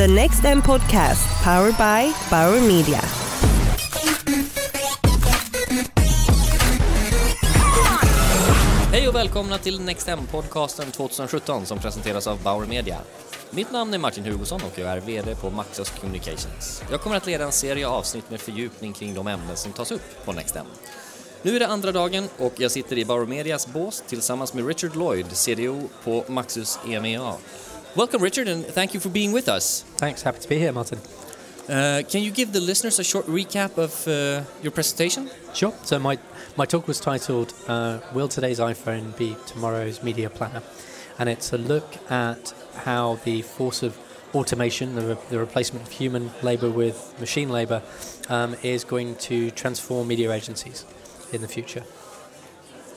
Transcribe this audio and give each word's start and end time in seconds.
The 0.00 0.08
Next 0.08 0.44
M 0.44 0.62
Podcast, 0.62 1.44
powered 1.44 1.76
by 1.76 2.12
Bauer 2.30 2.60
Media. 2.60 3.00
Hej 8.92 9.08
och 9.08 9.14
välkomna 9.14 9.58
till 9.58 9.80
Next 9.80 10.08
M-podcasten 10.08 10.90
2017 10.90 11.66
som 11.66 11.78
presenteras 11.78 12.26
av 12.26 12.42
Bauer 12.42 12.66
Media. 12.66 12.98
Mitt 13.50 13.72
namn 13.72 13.94
är 13.94 13.98
Martin 13.98 14.24
Hugosson 14.24 14.60
och 14.72 14.78
jag 14.78 14.88
är 14.88 15.00
VD 15.00 15.34
på 15.34 15.50
Maxos 15.50 15.90
Communications. 15.90 16.82
Jag 16.90 17.00
kommer 17.00 17.16
att 17.16 17.26
leda 17.26 17.44
en 17.44 17.52
serie 17.52 17.88
avsnitt 17.88 18.30
med 18.30 18.40
fördjupning 18.40 18.92
kring 18.92 19.14
de 19.14 19.26
ämnen 19.26 19.56
som 19.56 19.72
tas 19.72 19.92
upp 19.92 20.24
på 20.24 20.32
Next 20.32 20.56
M. 20.56 20.66
Nu 21.42 21.56
är 21.56 21.60
det 21.60 21.66
andra 21.66 21.92
dagen 21.92 22.28
och 22.38 22.52
jag 22.56 22.70
sitter 22.70 22.98
i 22.98 23.04
Bauer 23.04 23.26
Medias 23.26 23.66
bås 23.66 24.04
tillsammans 24.06 24.54
med 24.54 24.66
Richard 24.66 24.96
Lloyd, 24.96 25.26
CDO 25.32 25.88
på 26.04 26.24
Maxus 26.28 26.78
EMEA. 26.88 27.34
Welcome 27.96 28.22
Richard 28.22 28.46
and 28.46 28.64
thank 28.64 28.94
you 28.94 29.00
for 29.00 29.08
being 29.08 29.32
with 29.32 29.48
us. 29.48 29.82
Thanks, 29.96 30.22
happy 30.22 30.38
to 30.38 30.48
be 30.48 30.58
here, 30.58 30.70
Martin. 30.70 31.00
Uh, 31.68 32.02
can 32.08 32.22
you 32.22 32.30
give 32.30 32.52
the 32.52 32.60
listeners 32.60 33.00
a 33.00 33.04
short 33.04 33.26
recap 33.26 33.78
of 33.78 34.06
uh, 34.06 34.44
your 34.62 34.70
presentation? 34.70 35.28
Sure. 35.54 35.74
So 35.82 35.98
my 35.98 36.16
my 36.56 36.66
talk 36.66 36.86
was 36.86 37.00
titled 37.00 37.52
uh, 37.66 37.98
"Will 38.14 38.28
Today's 38.28 38.60
iPhone 38.60 39.16
Be 39.16 39.36
Tomorrow's 39.46 40.04
Media 40.04 40.30
Planner?" 40.30 40.62
and 41.18 41.28
it's 41.28 41.52
a 41.52 41.58
look 41.58 41.84
at 42.10 42.54
how 42.76 43.18
the 43.24 43.42
force 43.42 43.82
of 43.82 43.98
automation, 44.34 44.94
the, 44.94 45.02
re- 45.02 45.22
the 45.28 45.38
replacement 45.40 45.84
of 45.84 45.92
human 45.92 46.30
labor 46.42 46.70
with 46.70 47.12
machine 47.18 47.48
labor, 47.48 47.82
um, 48.28 48.54
is 48.62 48.84
going 48.84 49.16
to 49.16 49.50
transform 49.50 50.06
media 50.06 50.30
agencies 50.30 50.84
in 51.32 51.40
the 51.40 51.48
future. 51.48 51.82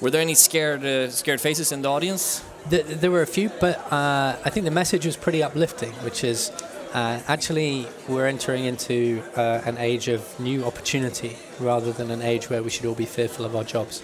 Were 0.02 0.12
there 0.12 0.22
any 0.22 0.36
scared 0.36 0.86
uh, 0.86 1.10
scared 1.10 1.42
faces 1.42 1.72
in 1.72 1.82
the 1.82 1.90
audience? 1.90 2.44
Th- 2.70 2.85
there 2.85 3.12
were 3.12 3.22
a 3.22 3.27
few, 3.27 3.49
but 3.59 3.77
uh, 3.91 4.38
I 4.44 4.49
think 4.49 4.63
the 4.66 4.72
message 4.72 5.05
was 5.05 5.17
pretty 5.17 5.44
uplifting, 5.44 5.91
which 6.05 6.23
is 6.23 6.52
uh, 6.94 7.20
actually 7.27 7.88
we're 8.08 8.27
entering 8.27 8.66
into 8.66 9.22
uh, 9.36 9.62
an 9.66 9.77
age 9.77 10.08
of 10.08 10.39
new 10.39 10.63
opportunity 10.63 11.38
rather 11.59 11.92
than 11.92 12.09
an 12.11 12.22
age 12.22 12.50
where 12.50 12.64
we 12.64 12.70
should 12.70 12.86
all 12.86 12.95
be 12.95 13.05
fearful 13.05 13.45
of 13.45 13.55
our 13.55 13.64
jobs. 13.64 14.02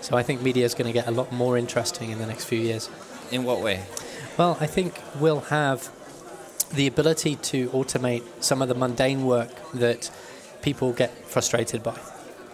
So 0.00 0.16
I 0.16 0.22
think 0.22 0.40
media 0.40 0.64
is 0.64 0.74
going 0.74 0.86
to 0.86 0.92
get 0.92 1.06
a 1.06 1.10
lot 1.10 1.32
more 1.32 1.58
interesting 1.58 2.10
in 2.10 2.18
the 2.18 2.26
next 2.26 2.46
few 2.46 2.58
years. 2.58 2.88
In 3.30 3.44
what 3.44 3.60
way? 3.60 3.84
Well, 4.38 4.56
I 4.60 4.66
think 4.66 4.98
we'll 5.20 5.40
have 5.40 5.90
the 6.74 6.86
ability 6.86 7.36
to 7.36 7.68
automate 7.70 8.22
some 8.40 8.62
of 8.62 8.68
the 8.68 8.74
mundane 8.74 9.26
work 9.26 9.50
that 9.72 10.10
people 10.62 10.92
get 10.92 11.10
frustrated 11.26 11.82
by. 11.82 11.98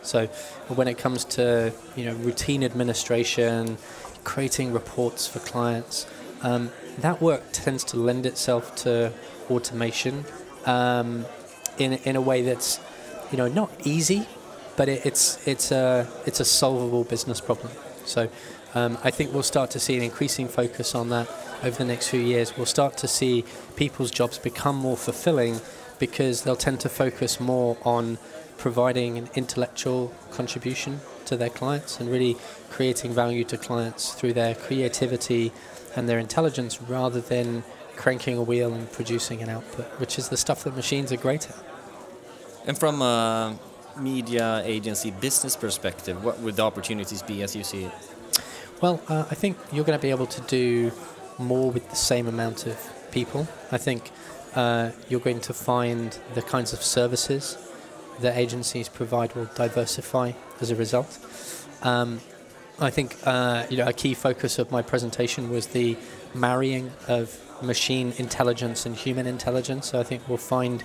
So 0.03 0.27
when 0.69 0.89
it 0.89 0.99
comes 0.99 1.25
to 1.37 1.73
you 1.97 2.05
know 2.07 2.15
routine 2.15 2.65
administration, 2.65 3.79
creating 4.25 4.73
reports 4.73 5.27
for 5.27 5.39
clients, 5.41 6.07
um, 6.43 6.71
that 6.99 7.21
work 7.21 7.43
tends 7.53 7.85
to 7.85 7.97
lend 7.97 8.27
itself 8.27 8.75
to 8.77 9.13
automation 9.51 10.25
um, 10.67 11.25
in 11.79 11.95
in 12.05 12.17
a 12.17 12.21
way 12.21 12.43
that's 12.43 12.81
you 13.31 13.39
know 13.39 13.49
not 13.49 13.71
easy, 13.85 14.27
but 14.77 14.89
it, 14.89 15.05
it's 15.07 15.47
it's 15.47 15.73
a 15.73 16.09
it's 16.27 16.41
a 16.41 16.45
solvable 16.45 17.05
business 17.05 17.41
problem. 17.41 17.73
So 18.05 18.29
um, 18.75 18.99
I 19.03 19.11
think 19.11 19.33
we'll 19.33 19.43
start 19.43 19.71
to 19.71 19.81
see 19.81 19.97
an 19.97 20.03
increasing 20.03 20.49
focus 20.49 20.95
on 20.95 21.09
that 21.11 21.29
over 21.63 21.77
the 21.77 21.85
next 21.85 22.09
few 22.09 22.21
years. 22.21 22.57
We'll 22.57 22.67
start 22.67 22.97
to 22.99 23.09
see 23.09 23.45
people's 23.77 24.11
jobs 24.11 24.39
become 24.39 24.77
more 24.77 24.97
fulfilling 24.97 25.61
because 25.99 26.43
they'll 26.43 26.57
tend 26.57 26.81
to 26.81 26.89
focus 26.89 27.41
more 27.41 27.77
on 27.83 28.19
providing 28.57 29.19
an 29.19 29.29
intellectual 29.35 30.13
contribution 30.31 31.01
to 31.29 31.37
their 31.37 31.51
clients 31.51 32.01
and 32.01 32.11
really 32.11 32.37
creating 32.71 33.13
value 33.13 33.45
to 33.45 33.57
clients 33.57 34.13
through 34.13 34.33
their 34.33 34.55
creativity 34.55 35.53
and 35.97 36.09
their 36.09 36.19
intelligence 36.19 36.83
rather 36.83 37.21
than 37.21 37.63
cranking 37.97 38.37
a 38.37 38.43
wheel 38.43 38.73
and 38.73 38.91
producing 38.93 39.43
an 39.43 39.49
output, 39.49 39.87
which 40.01 40.19
is 40.19 40.29
the 40.29 40.37
stuff 40.37 40.65
that 40.65 40.75
machines 40.77 41.13
are 41.13 41.17
great 41.17 41.49
at. 41.51 41.57
And 42.67 42.79
from 42.79 43.03
a 43.03 43.59
media 43.99 44.63
agency 44.65 45.11
business 45.11 45.57
perspective, 45.57 46.23
what 46.25 46.39
would 46.41 46.57
the 46.57 46.63
opportunities 46.63 47.23
be 47.23 47.43
as 47.43 47.57
you 47.57 47.65
see 47.65 47.85
it? 47.85 47.93
Well, 48.81 49.03
uh, 49.09 49.25
I 49.31 49.35
think 49.35 49.57
you're 49.73 49.85
going 49.85 49.99
to 49.99 50.03
be 50.03 50.11
able 50.11 50.27
to 50.27 50.41
do 50.43 50.93
more 51.39 51.71
with 51.71 51.89
the 51.91 51.97
same 51.97 52.29
amount 52.29 52.67
of 52.67 52.79
people. 53.11 53.49
I 53.73 53.79
think 53.79 54.11
uh, 54.55 54.91
you're 55.09 55.21
going 55.21 55.41
to 55.41 55.53
find 55.53 56.17
the 56.35 56.43
kinds 56.43 56.73
of 56.73 56.83
services 56.83 57.57
that 58.21 58.37
agencies 58.37 58.89
provide 58.89 59.35
will 59.35 59.51
diversify 59.55 60.33
as 60.61 60.71
a 60.71 60.77
result. 60.77 61.19
Um, 61.83 62.21
I 62.81 62.91
think 62.91 63.17
uh, 63.25 63.67
you 63.71 63.79
know 63.79 63.89
a 63.89 63.93
key 63.93 64.15
focus 64.15 64.59
of 64.59 64.71
my 64.71 64.83
presentation 64.83 65.51
was 65.51 65.69
the 65.69 65.97
marrying 66.35 66.93
of 67.09 67.41
machine 67.63 68.13
intelligence 68.19 68.87
and 68.87 68.95
human 68.95 69.27
intelligence. 69.27 69.89
So 69.91 69.99
I 69.99 70.05
think 70.05 70.29
we'll 70.29 70.39
find 70.39 70.83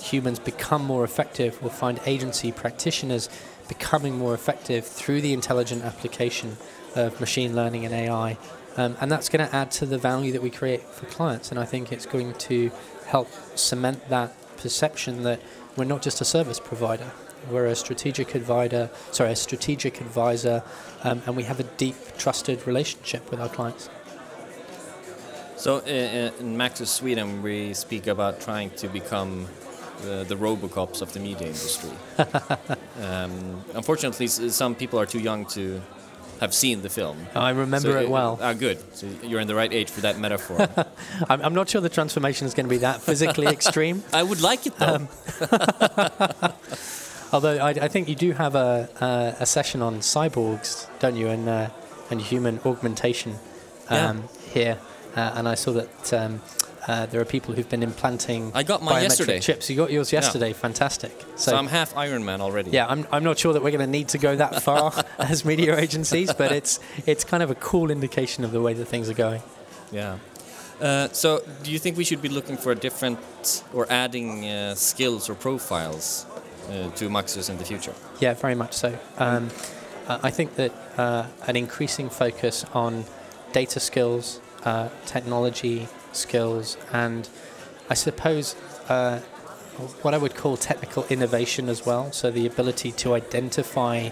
humans 0.00 0.38
become 0.38 0.84
more 0.84 1.04
effective. 1.04 1.60
We'll 1.60 1.70
find 1.70 2.00
agency 2.06 2.52
practitioners 2.52 3.28
becoming 3.68 4.18
more 4.18 4.34
effective 4.34 4.86
through 4.86 5.20
the 5.20 5.32
intelligent 5.32 5.84
application 5.84 6.56
of 6.94 7.18
machine 7.20 7.54
learning 7.54 7.84
and 7.84 7.94
AI. 7.94 8.38
Um, 8.76 8.96
and 9.00 9.10
that's 9.10 9.28
going 9.28 9.46
to 9.46 9.54
add 9.54 9.70
to 9.72 9.86
the 9.86 9.98
value 9.98 10.32
that 10.32 10.42
we 10.42 10.50
create 10.50 10.82
for 10.82 11.06
clients. 11.06 11.50
And 11.50 11.60
I 11.60 11.64
think 11.64 11.92
it's 11.92 12.06
going 12.06 12.34
to 12.34 12.70
help 13.06 13.28
cement 13.54 14.08
that 14.08 14.34
perception 14.56 15.22
that 15.22 15.40
we're 15.76 15.84
not 15.84 16.02
just 16.02 16.20
a 16.20 16.24
service 16.24 16.60
provider. 16.60 17.10
We're 17.50 17.66
a 17.66 17.74
strategic 17.74 18.34
advisor, 18.34 18.90
sorry, 19.10 19.32
a 19.32 19.36
strategic 19.36 20.00
advisor, 20.00 20.62
um, 21.02 21.22
and 21.26 21.36
we 21.36 21.42
have 21.44 21.60
a 21.60 21.64
deep, 21.64 21.96
trusted 22.16 22.66
relationship 22.66 23.30
with 23.30 23.40
our 23.40 23.48
clients. 23.48 23.90
So 25.56 25.76
uh, 25.78 26.30
in 26.40 26.56
Maxus 26.56 26.88
Sweden, 26.88 27.42
we 27.42 27.74
speak 27.74 28.06
about 28.06 28.40
trying 28.40 28.70
to 28.70 28.88
become 28.88 29.46
the, 30.02 30.24
the 30.24 30.36
Robocops 30.36 31.02
of 31.02 31.12
the 31.12 31.20
media 31.20 31.48
industry. 31.48 31.90
um, 33.02 33.64
unfortunately, 33.74 34.26
some 34.26 34.74
people 34.74 34.98
are 34.98 35.06
too 35.06 35.20
young 35.20 35.46
to 35.46 35.80
have 36.40 36.52
seen 36.54 36.82
the 36.82 36.88
film. 36.88 37.16
I 37.34 37.50
remember 37.50 37.92
So, 37.92 37.98
it 38.00 38.08
well. 38.08 38.38
Ah, 38.40 38.52
good. 38.52 38.78
So 38.96 39.06
you're 39.22 39.40
in 39.40 39.48
the 39.48 39.54
right 39.54 39.72
age 39.72 39.90
for 39.90 40.00
that 40.02 40.18
metaphor. 40.18 40.68
I'm, 41.28 41.40
I'm 41.42 41.54
not 41.54 41.68
sure 41.68 41.80
the 41.80 41.88
transformation 41.88 42.46
is 42.46 42.54
going 42.54 42.66
to 42.66 42.70
be 42.70 42.78
that 42.78 43.00
physically 43.00 43.46
extreme. 43.58 44.02
I 44.12 44.22
would 44.22 44.40
like 44.40 44.66
it 44.66 44.76
though. 44.78 45.08
Although 47.32 47.58
I, 47.58 47.70
I 47.70 47.88
think 47.88 48.08
you 48.08 48.14
do 48.14 48.32
have 48.32 48.54
a, 48.54 48.88
a, 49.00 49.42
a 49.42 49.46
session 49.46 49.82
on 49.82 49.98
cyborgs, 50.00 50.86
don't 51.00 51.16
you, 51.16 51.28
and 51.28 51.48
uh, 51.48 51.70
and 52.10 52.20
human 52.20 52.60
augmentation 52.64 53.34
um, 53.88 54.24
here. 54.50 54.78
Uh, 55.16 55.32
and 55.36 55.48
I 55.48 55.54
saw 55.54 55.72
that 55.72 56.12
um, 56.12 56.42
uh, 56.86 57.06
there 57.06 57.20
are 57.20 57.24
people 57.24 57.54
who've 57.54 57.68
been 57.68 57.82
implanting. 57.82 58.52
I 58.54 58.62
got 58.62 58.82
mine 58.82 58.96
biometric 58.96 59.02
yesterday. 59.02 59.40
Chips. 59.40 59.70
You 59.70 59.76
got 59.76 59.90
yours 59.90 60.12
yesterday. 60.12 60.52
Fantastic. 60.52 61.12
so, 61.36 61.56
I'm 61.56 61.66
half 61.66 61.96
Iron 61.96 62.24
Man 62.24 62.40
already. 62.40 62.70
yeah, 62.70 62.86
I'm, 62.86 63.06
I'm 63.10 63.24
not 63.24 63.38
sure 63.38 63.52
that 63.52 63.62
we're 63.62 63.70
going 63.70 63.80
to 63.80 63.86
need 63.90 64.08
to 64.08 64.18
go 64.18 64.36
that 64.36 64.62
far 64.68 64.92
as 65.18 65.44
media 65.44 65.78
agencies, 65.78 66.32
but 66.32 66.52
it's 66.52 66.80
it's 67.06 67.24
kind 67.24 67.42
of 67.42 67.50
a 67.50 67.54
cool 67.56 67.90
indication 67.90 68.44
of 68.44 68.52
the 68.52 68.60
way 68.60 68.74
that 68.74 68.84
things 68.86 69.08
are 69.08 69.14
going. 69.14 69.42
Yeah. 69.90 70.18
Uh, 70.80 71.08
so, 71.08 71.42
do 71.62 71.70
you 71.70 71.78
think 71.78 71.96
we 71.96 72.04
should 72.04 72.20
be 72.20 72.28
looking 72.28 72.56
for 72.56 72.72
a 72.72 72.74
different 72.74 73.64
or 73.72 73.86
adding 73.90 74.44
uh, 74.46 74.74
skills 74.74 75.30
or 75.30 75.34
profiles 75.34 76.26
uh, 76.68 76.90
to 76.90 77.08
Maxus 77.08 77.48
in 77.48 77.56
the 77.58 77.64
future? 77.64 77.94
Yeah, 78.20 78.34
very 78.34 78.56
much 78.56 78.74
so. 78.74 78.98
Um, 79.16 79.50
I 80.06 80.30
think 80.30 80.56
that 80.56 80.72
uh, 80.98 81.26
an 81.46 81.56
increasing 81.56 82.10
focus 82.10 82.64
on 82.74 83.04
data 83.52 83.80
skills, 83.80 84.40
uh, 84.64 84.90
technology 85.06 85.88
skills, 86.16 86.76
and 86.92 87.28
I 87.90 87.94
suppose 87.94 88.54
uh, 88.88 89.20
what 90.02 90.14
I 90.14 90.18
would 90.18 90.34
call 90.34 90.56
technical 90.56 91.04
innovation 91.10 91.68
as 91.68 91.84
well. 91.84 92.12
So 92.12 92.30
the 92.30 92.46
ability 92.46 92.92
to 92.92 93.14
identify 93.14 94.10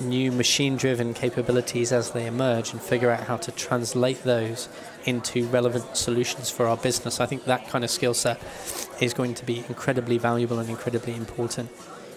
new 0.00 0.32
machine-driven 0.32 1.12
capabilities 1.12 1.92
as 1.92 2.12
they 2.12 2.26
emerge 2.26 2.72
and 2.72 2.80
figure 2.80 3.10
out 3.10 3.24
how 3.24 3.36
to 3.36 3.52
translate 3.52 4.22
those 4.24 4.68
into 5.04 5.46
relevant 5.48 5.96
solutions 5.96 6.50
for 6.50 6.66
our 6.66 6.76
business. 6.76 7.20
I 7.20 7.26
think 7.26 7.44
that 7.44 7.68
kind 7.68 7.84
of 7.84 7.90
skill 7.90 8.14
set 8.14 8.40
is 9.00 9.12
going 9.12 9.34
to 9.34 9.44
be 9.44 9.58
incredibly 9.68 10.18
valuable 10.18 10.58
and 10.58 10.70
incredibly 10.70 11.14
important 11.14 11.70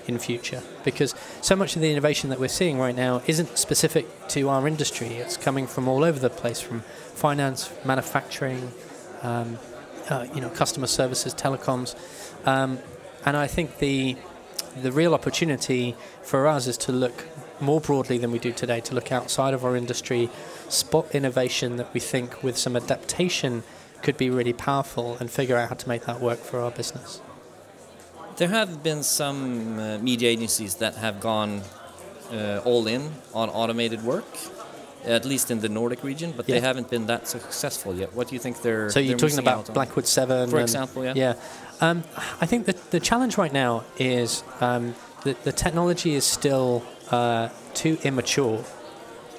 in 0.07 0.19
future 0.19 0.62
because 0.83 1.16
so 1.42 1.56
much 1.56 1.75
of 1.75 1.81
the 1.81 1.89
innovation 1.89 2.30
that 2.30 2.39
we're 2.39 2.50
seeing 2.50 2.77
right 2.77 2.95
now 2.95 3.22
isn't 3.25 3.57
specific 3.57 4.06
to 4.30 4.50
our 4.50 4.68
industry. 4.68 5.07
It's 5.16 5.38
coming 5.38 5.68
from 5.68 5.88
all 5.88 6.04
over 6.04 6.19
the 6.19 6.30
place, 6.30 6.60
from 6.60 6.81
finance, 7.16 7.69
manufacturing, 7.86 8.72
um, 9.24 9.58
uh, 10.10 10.28
you 10.36 10.42
know, 10.42 10.50
customer 10.50 10.88
services, 10.88 11.34
telecoms, 11.34 11.96
um, 12.46 12.80
and 13.25 13.36
I 13.38 13.48
think 13.48 13.80
the 13.80 14.18
the 14.81 14.92
real 14.92 15.14
opportunity 15.14 15.96
for 16.24 16.48
us 16.48 16.68
is 16.68 16.78
to 16.78 16.92
look 16.92 17.25
more 17.60 17.80
broadly 17.80 18.18
than 18.18 18.31
we 18.31 18.40
do 18.40 18.52
today, 18.52 18.81
to 18.81 18.96
look 18.96 19.12
outside 19.12 19.54
of 19.54 19.64
our 19.64 19.75
industry, 19.75 20.30
spot 20.68 21.14
innovation 21.14 21.78
that 21.78 21.94
we 21.94 22.00
think 22.00 22.44
with 22.44 22.58
some 22.58 22.75
adaptation 22.75 23.64
could 24.02 24.18
be 24.18 24.30
really 24.30 24.54
powerful, 24.54 25.16
and 25.20 25.31
figure 25.31 25.56
out 25.56 25.70
how 25.70 25.75
to 25.75 25.88
make 25.88 26.06
that 26.06 26.20
work 26.20 26.40
for 26.40 26.60
our 26.60 26.72
business. 26.72 27.22
There 28.36 28.50
have 28.50 28.84
been 28.84 29.04
some 29.04 29.80
uh, 29.80 30.00
media 30.00 30.30
agencies 30.30 30.75
that 30.75 30.96
have 30.96 31.20
gone 31.20 31.62
uh, 32.31 32.62
all 32.66 32.88
in 32.88 33.12
on 33.34 33.50
automated 33.50 34.04
work. 34.04 34.25
At 35.05 35.25
least 35.25 35.51
in 35.51 35.59
the 35.59 35.69
Nordic 35.69 36.03
region, 36.03 36.33
but 36.35 36.45
they 36.47 36.59
haven't 36.59 36.89
been 36.89 37.07
that 37.07 37.27
successful 37.27 37.94
yet. 37.95 38.13
What 38.13 38.27
do 38.29 38.35
you 38.35 38.39
think 38.39 38.61
they're? 38.61 38.89
So 38.89 39.00
you're 39.00 39.17
they're 39.17 39.29
talking 39.29 39.39
about? 39.39 39.73
Blackwood 39.73 40.07
Seven, 40.07 40.50
For 40.50 40.57
and- 40.57 40.63
example, 40.63 41.03
yeah. 41.03 41.13
Yeah, 41.15 41.33
um, 41.81 42.03
I 42.41 42.45
think 42.45 42.65
that 42.65 42.91
the 42.91 43.00
challenge 43.00 43.38
right 43.38 43.53
now 43.53 43.83
is 43.97 44.44
um, 44.61 44.95
that 45.23 45.44
the 45.44 45.51
technology 45.51 46.13
is 46.15 46.23
still 46.25 46.83
uh, 47.11 47.50
too 47.73 47.97
immature 48.03 48.63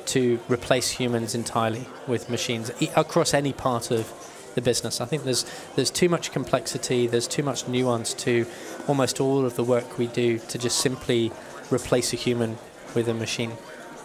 to 0.07 0.39
replace 0.49 0.91
humans 0.91 1.35
entirely 1.35 1.87
with 2.07 2.29
machines 2.29 2.71
across 2.95 3.33
any 3.33 3.53
part 3.53 3.91
of 3.91 4.13
the 4.55 4.61
business. 4.61 5.01
I 5.01 5.07
think 5.07 5.25
there's 5.25 5.45
there's 5.77 5.91
too 5.91 6.09
much 6.09 6.31
complexity, 6.33 7.07
there's 7.07 7.27
too 7.27 7.43
much 7.43 7.67
nuance 7.67 8.13
to 8.15 8.47
almost 8.87 9.21
all 9.21 9.45
of 9.45 9.57
the 9.57 9.65
work 9.65 9.99
we 9.99 10.07
do 10.07 10.39
to 10.39 10.59
just 10.59 10.79
simply 10.79 11.33
replace 11.71 12.13
a 12.13 12.17
human 12.17 12.59
with 12.95 13.09
a 13.09 13.15
machine. 13.15 13.53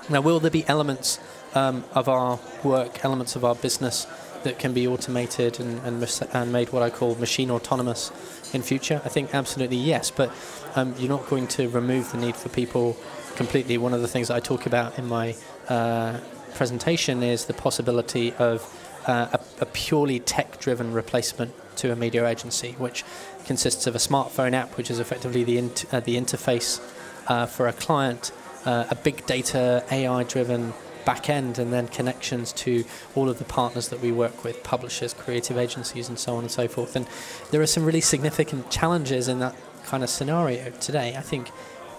Now, 0.10 0.22
will 0.22 0.40
there 0.40 0.50
be 0.50 0.66
elements 0.68 1.20
um, 1.56 1.84
of 1.94 2.08
our 2.08 2.40
work, 2.64 3.04
elements 3.04 3.36
of 3.36 3.44
our 3.44 3.56
business 3.56 4.08
that 4.44 4.58
can 4.58 4.74
be 4.74 4.88
automated 4.88 5.60
and, 5.60 5.80
and, 5.80 6.22
and 6.34 6.52
made 6.52 6.72
what 6.72 6.82
I 6.82 6.90
call 6.90 7.16
machine 7.16 7.52
autonomous 7.52 8.12
in 8.54 8.62
future? 8.62 9.02
I 9.04 9.10
think 9.10 9.34
absolutely 9.34 9.78
yes, 9.78 10.12
but 10.12 10.32
um, 10.76 10.96
you're 10.98 11.10
not 11.10 11.28
going 11.28 11.48
to 11.48 11.68
remove 11.70 12.12
the 12.12 12.18
need 12.18 12.36
for 12.36 12.50
people 12.50 12.96
completely. 13.36 13.78
One 13.78 13.94
of 13.94 14.02
the 14.02 14.08
things 14.08 14.30
that 14.30 14.36
I 14.36 14.40
talk 14.40 14.66
about 14.66 14.98
in 14.98 15.08
my 15.08 15.36
uh, 15.68 16.20
presentation 16.56 17.24
is 17.24 17.46
the 17.46 17.54
possibility 17.54 18.34
of 18.34 18.64
uh, 19.08 19.28
a, 19.34 19.40
a 19.62 19.66
purely 19.66 20.20
tech-driven 20.20 20.94
replacement 20.94 21.54
to 21.78 21.92
a 21.92 21.96
media 21.96 22.28
agency, 22.28 22.74
which 22.74 23.04
consists 23.46 23.88
of 23.88 23.96
a 23.96 23.98
smartphone 23.98 24.54
app, 24.54 24.78
which 24.78 24.92
is 24.92 25.00
effectively 25.00 25.44
the 25.44 25.58
uh, 25.58 26.00
the 26.02 26.16
interface 26.18 26.80
uh, 27.28 27.46
for 27.46 27.68
a 27.68 27.74
client, 27.74 28.32
uh, 28.66 28.86
a 28.90 28.96
big 28.96 29.26
data 29.26 29.84
AI-driven 29.92 30.74
back 31.06 31.30
end, 31.30 31.60
and 31.60 31.72
then 31.72 31.88
connections 31.88 32.54
to 32.54 32.86
all 33.16 33.30
of 33.30 33.40
the 33.40 33.46
partners 33.46 33.90
that 33.90 34.02
we 34.02 34.12
work 34.12 34.44
with, 34.44 34.64
publishers, 34.64 35.14
creative 35.14 35.58
agencies, 35.58 36.10
and 36.10 36.20
so 36.20 36.36
on 36.36 36.44
and 36.44 36.52
so 36.52 36.68
forth. 36.68 36.96
And 36.96 37.08
there 37.52 37.62
are 37.62 37.68
some 37.68 37.86
really 37.86 38.02
significant 38.02 38.70
challenges 38.70 39.28
in 39.28 39.40
that 39.40 39.56
kind 39.86 40.04
of 40.04 40.10
scenario 40.10 40.70
today. 40.72 41.16
I 41.16 41.22
think 41.22 41.50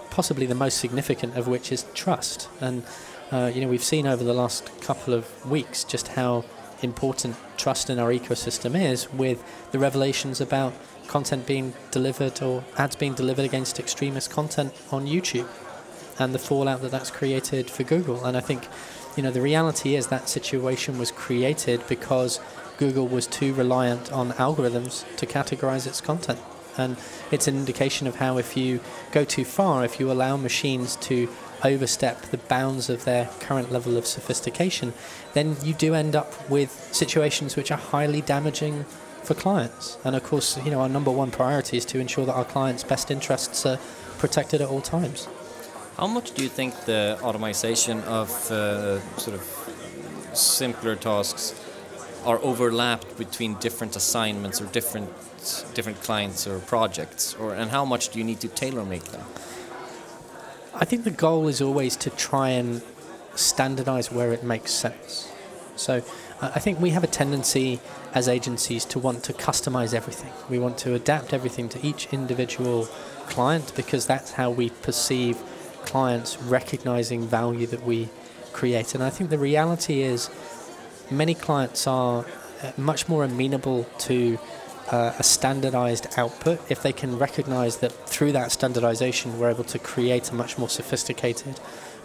possibly 0.09 0.45
the 0.45 0.55
most 0.55 0.77
significant 0.77 1.37
of 1.37 1.47
which 1.47 1.71
is 1.71 1.85
trust. 1.93 2.49
And 2.59 2.83
uh, 3.31 3.51
you 3.53 3.61
know, 3.61 3.67
we've 3.67 3.83
seen 3.83 4.05
over 4.05 4.23
the 4.23 4.33
last 4.33 4.69
couple 4.81 5.13
of 5.13 5.49
weeks 5.49 5.83
just 5.83 6.09
how 6.09 6.43
important 6.81 7.35
trust 7.57 7.89
in 7.89 7.99
our 7.99 8.09
ecosystem 8.09 8.79
is 8.79 9.11
with 9.13 9.43
the 9.71 9.79
revelations 9.79 10.41
about 10.41 10.73
content 11.07 11.45
being 11.45 11.73
delivered 11.91 12.41
or 12.41 12.63
ads 12.77 12.95
being 12.95 13.13
delivered 13.13 13.45
against 13.45 13.79
extremist 13.79 14.29
content 14.31 14.73
on 14.91 15.05
YouTube 15.05 15.47
and 16.19 16.33
the 16.33 16.39
fallout 16.39 16.81
that 16.81 16.91
that's 16.91 17.11
created 17.11 17.69
for 17.69 17.83
Google. 17.83 18.25
And 18.25 18.35
I 18.37 18.41
think, 18.41 18.67
you 19.15 19.23
know, 19.23 19.31
the 19.31 19.41
reality 19.41 19.95
is 19.95 20.07
that 20.07 20.29
situation 20.29 20.97
was 20.97 21.11
created 21.11 21.81
because 21.87 22.39
Google 22.77 23.07
was 23.07 23.27
too 23.27 23.53
reliant 23.53 24.11
on 24.11 24.31
algorithms 24.33 25.05
to 25.17 25.25
categorize 25.25 25.85
its 25.85 26.01
content. 26.01 26.39
And 26.77 26.97
it's 27.31 27.47
an 27.47 27.55
indication 27.55 28.07
of 28.07 28.15
how 28.15 28.37
if 28.37 28.55
you 28.55 28.79
go 29.11 29.23
too 29.23 29.45
far, 29.45 29.83
if 29.83 29.99
you 29.99 30.11
allow 30.11 30.37
machines 30.37 30.95
to 30.97 31.29
overstep 31.63 32.21
the 32.23 32.37
bounds 32.37 32.89
of 32.89 33.05
their 33.05 33.29
current 33.39 33.71
level 33.71 33.97
of 33.97 34.07
sophistication, 34.07 34.93
then 35.33 35.55
you 35.63 35.73
do 35.73 35.93
end 35.93 36.15
up 36.15 36.49
with 36.49 36.71
situations 36.91 37.55
which 37.55 37.71
are 37.71 37.77
highly 37.77 38.21
damaging 38.21 38.85
for 39.23 39.33
clients. 39.35 39.97
And 40.03 40.15
of 40.15 40.23
course, 40.23 40.57
you 40.63 40.71
know, 40.71 40.81
our 40.81 40.89
number 40.89 41.11
one 41.11 41.29
priority 41.29 41.77
is 41.77 41.85
to 41.85 41.99
ensure 41.99 42.25
that 42.25 42.33
our 42.33 42.45
clients' 42.45 42.83
best 42.83 43.11
interests 43.11 43.65
are 43.65 43.77
protected 44.17 44.61
at 44.61 44.69
all 44.69 44.81
times. 44.81 45.27
How 45.97 46.07
much 46.07 46.31
do 46.31 46.41
you 46.41 46.49
think 46.49 46.85
the 46.85 47.19
automation 47.21 48.01
of 48.03 48.29
uh, 48.49 48.99
sort 49.17 49.35
of 49.35 49.43
simpler 50.33 50.95
tasks 50.95 51.53
are 52.25 52.39
overlapped 52.39 53.17
between 53.17 53.55
different 53.55 53.95
assignments 53.95 54.61
or 54.61 54.65
different 54.67 55.09
different 55.73 55.99
clients 56.01 56.45
or 56.47 56.59
projects, 56.59 57.35
or 57.35 57.53
and 57.53 57.71
how 57.71 57.83
much 57.83 58.09
do 58.09 58.19
you 58.19 58.25
need 58.25 58.39
to 58.39 58.47
tailor 58.47 58.85
make 58.85 59.03
them? 59.05 59.25
I 60.73 60.85
think 60.85 61.03
the 61.03 61.11
goal 61.11 61.47
is 61.47 61.61
always 61.61 61.95
to 61.97 62.09
try 62.09 62.49
and 62.49 62.81
standardize 63.35 64.11
where 64.11 64.31
it 64.31 64.43
makes 64.43 64.71
sense. 64.71 65.31
So 65.75 66.03
uh, 66.41 66.51
I 66.55 66.59
think 66.59 66.79
we 66.79 66.91
have 66.91 67.03
a 67.03 67.07
tendency 67.07 67.79
as 68.13 68.27
agencies 68.27 68.85
to 68.85 68.99
want 68.99 69.23
to 69.23 69.33
customize 69.33 69.93
everything. 69.93 70.31
We 70.49 70.59
want 70.59 70.77
to 70.79 70.93
adapt 70.93 71.33
everything 71.33 71.69
to 71.69 71.85
each 71.85 72.07
individual 72.11 72.85
client 73.27 73.73
because 73.75 74.05
that's 74.05 74.33
how 74.33 74.51
we 74.51 74.69
perceive 74.69 75.37
clients 75.85 76.41
recognizing 76.41 77.27
value 77.27 77.67
that 77.67 77.83
we 77.83 78.09
create. 78.53 78.93
And 78.95 79.03
I 79.03 79.09
think 79.09 79.29
the 79.29 79.37
reality 79.37 80.01
is 80.01 80.29
many 81.09 81.33
clients 81.33 81.87
are 81.87 82.25
uh, 82.63 82.71
much 82.77 83.09
more 83.09 83.23
amenable 83.23 83.83
to 83.99 84.39
uh, 84.89 85.13
a 85.17 85.23
standardized 85.23 86.07
output 86.17 86.59
if 86.69 86.81
they 86.81 86.93
can 86.93 87.17
recognize 87.17 87.77
that 87.77 87.91
through 88.07 88.31
that 88.33 88.51
standardization 88.51 89.39
we're 89.39 89.49
able 89.49 89.63
to 89.63 89.79
create 89.79 90.29
a 90.31 90.35
much 90.35 90.57
more 90.57 90.69
sophisticated 90.69 91.59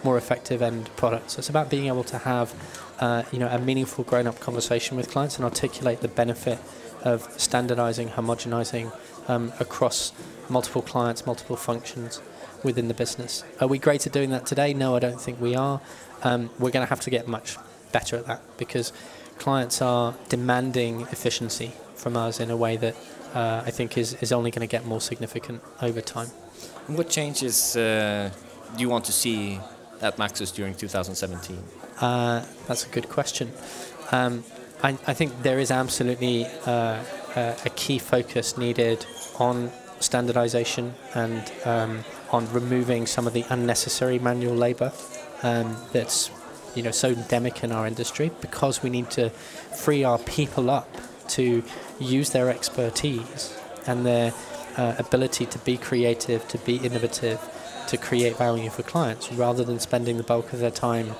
more 0.04 0.16
effective 0.16 0.62
end 0.62 0.94
product 0.94 1.30
so 1.30 1.38
it's 1.38 1.48
about 1.48 1.68
being 1.68 1.86
able 1.86 2.04
to 2.04 2.18
have 2.18 2.54
uh, 3.00 3.22
you 3.32 3.38
know 3.38 3.48
a 3.48 3.58
meaningful 3.58 4.04
grown-up 4.04 4.38
conversation 4.38 4.96
with 4.96 5.10
clients 5.10 5.36
and 5.36 5.44
articulate 5.44 6.00
the 6.00 6.08
benefit 6.08 6.58
of 7.02 7.22
standardizing 7.40 8.08
homogenizing 8.10 8.92
um, 9.28 9.52
across 9.58 10.12
multiple 10.48 10.82
clients 10.82 11.26
multiple 11.26 11.56
functions 11.56 12.20
within 12.66 12.88
the 12.88 12.94
business 12.94 13.44
are 13.60 13.68
we 13.68 13.78
great 13.78 14.06
at 14.06 14.12
doing 14.12 14.30
that 14.30 14.44
today 14.44 14.74
no 14.74 14.94
i 14.94 14.98
don't 14.98 15.20
think 15.20 15.40
we 15.40 15.54
are 15.54 15.80
um, 16.22 16.50
we're 16.58 16.70
going 16.70 16.84
to 16.84 16.90
have 16.90 17.00
to 17.00 17.10
get 17.10 17.28
much 17.28 17.56
better 17.92 18.16
at 18.16 18.26
that 18.26 18.42
because 18.58 18.92
clients 19.38 19.80
are 19.80 20.14
demanding 20.28 21.02
efficiency 21.02 21.72
from 21.94 22.16
us 22.16 22.40
in 22.40 22.50
a 22.50 22.56
way 22.56 22.76
that 22.76 22.94
uh, 23.34 23.62
I 23.66 23.70
think 23.70 23.98
is, 23.98 24.14
is 24.14 24.32
only 24.32 24.50
going 24.50 24.66
to 24.66 24.70
get 24.76 24.84
more 24.86 25.00
significant 25.00 25.62
over 25.82 26.00
time. 26.00 26.28
What 26.86 27.08
changes 27.10 27.76
uh, 27.76 28.30
do 28.76 28.80
you 28.82 28.88
want 28.88 29.04
to 29.06 29.12
see 29.12 29.60
at 30.00 30.16
Maxus 30.16 30.54
during 30.54 30.74
2017? 30.74 31.58
Uh, 32.00 32.44
that's 32.66 32.86
a 32.86 32.88
good 32.88 33.08
question. 33.08 33.52
Um, 34.12 34.44
I, 34.82 34.90
I, 35.06 35.14
think 35.14 35.42
there 35.42 35.58
is 35.58 35.70
absolutely 35.70 36.46
uh, 36.66 37.02
a, 37.34 37.56
a, 37.64 37.70
key 37.70 37.98
focus 37.98 38.56
needed 38.56 39.04
on 39.38 39.72
standardization 40.00 40.94
and 41.14 41.52
um, 41.64 42.04
on 42.30 42.50
removing 42.52 43.06
some 43.06 43.26
of 43.26 43.32
the 43.32 43.44
unnecessary 43.48 44.18
manual 44.18 44.54
labor 44.54 44.92
um, 45.42 45.76
that's 45.92 46.30
you 46.74 46.82
know 46.82 46.90
so 46.90 47.08
endemic 47.08 47.64
in 47.64 47.72
our 47.72 47.86
industry. 47.86 48.30
Because 48.40 48.82
we 48.82 48.90
need 48.90 49.10
to 49.12 49.30
free 49.30 50.04
our 50.04 50.18
people 50.18 50.70
up 50.70 50.88
to 51.28 51.62
use 51.98 52.30
their 52.30 52.50
expertise 52.50 53.58
and 53.86 54.04
their 54.04 54.32
uh, 54.76 54.94
ability 54.98 55.46
to 55.46 55.58
be 55.60 55.76
creative, 55.76 56.46
to 56.48 56.58
be 56.58 56.76
innovative, 56.76 57.40
to 57.88 57.96
create 57.96 58.36
value 58.36 58.68
for 58.70 58.82
clients, 58.82 59.32
rather 59.32 59.64
than 59.64 59.80
spending 59.80 60.16
the 60.16 60.22
bulk 60.22 60.52
of 60.52 60.60
their 60.60 60.70
time 60.70 61.12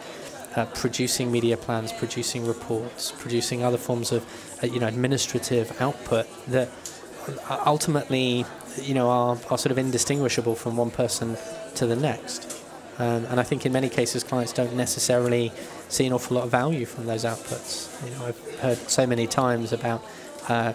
uh, 0.55 0.67
producing 0.67 1.31
media 1.31 1.57
plans, 1.57 1.93
producing 1.93 2.47
reports, 2.47 3.13
producing 3.13 3.63
other 3.63 3.79
forms 3.79 4.13
of 4.13 4.25
uh, 4.63 4.67
you 4.67 4.81
know 4.81 4.87
administrative 4.87 5.81
output 5.81 6.27
that 6.49 6.69
ultimately 7.67 8.45
you 8.83 8.95
know 8.95 9.09
are, 9.09 9.39
are 9.51 9.59
sort 9.59 9.71
of 9.71 9.79
indistinguishable 9.79 10.55
from 10.55 10.77
one 10.77 10.91
person 10.91 11.37
to 11.77 11.87
the 11.87 11.97
next. 11.97 12.63
Um, 12.99 13.27
and 13.27 13.39
I 13.39 13.43
think 13.43 13.67
in 13.67 13.73
many 13.73 13.91
cases 13.91 14.25
clients 14.25 14.53
don't 14.53 14.75
necessarily 14.75 15.53
see 15.89 16.07
an 16.07 16.13
awful 16.13 16.37
lot 16.37 16.45
of 16.45 16.51
value 16.51 16.87
from 16.87 17.05
those 17.05 17.25
outputs. 17.25 17.93
You 18.05 18.17
know, 18.17 18.27
I've 18.27 18.61
heard 18.61 18.79
so 18.79 19.07
many 19.07 19.27
times 19.27 19.73
about 19.73 20.03
uh, 20.49 20.73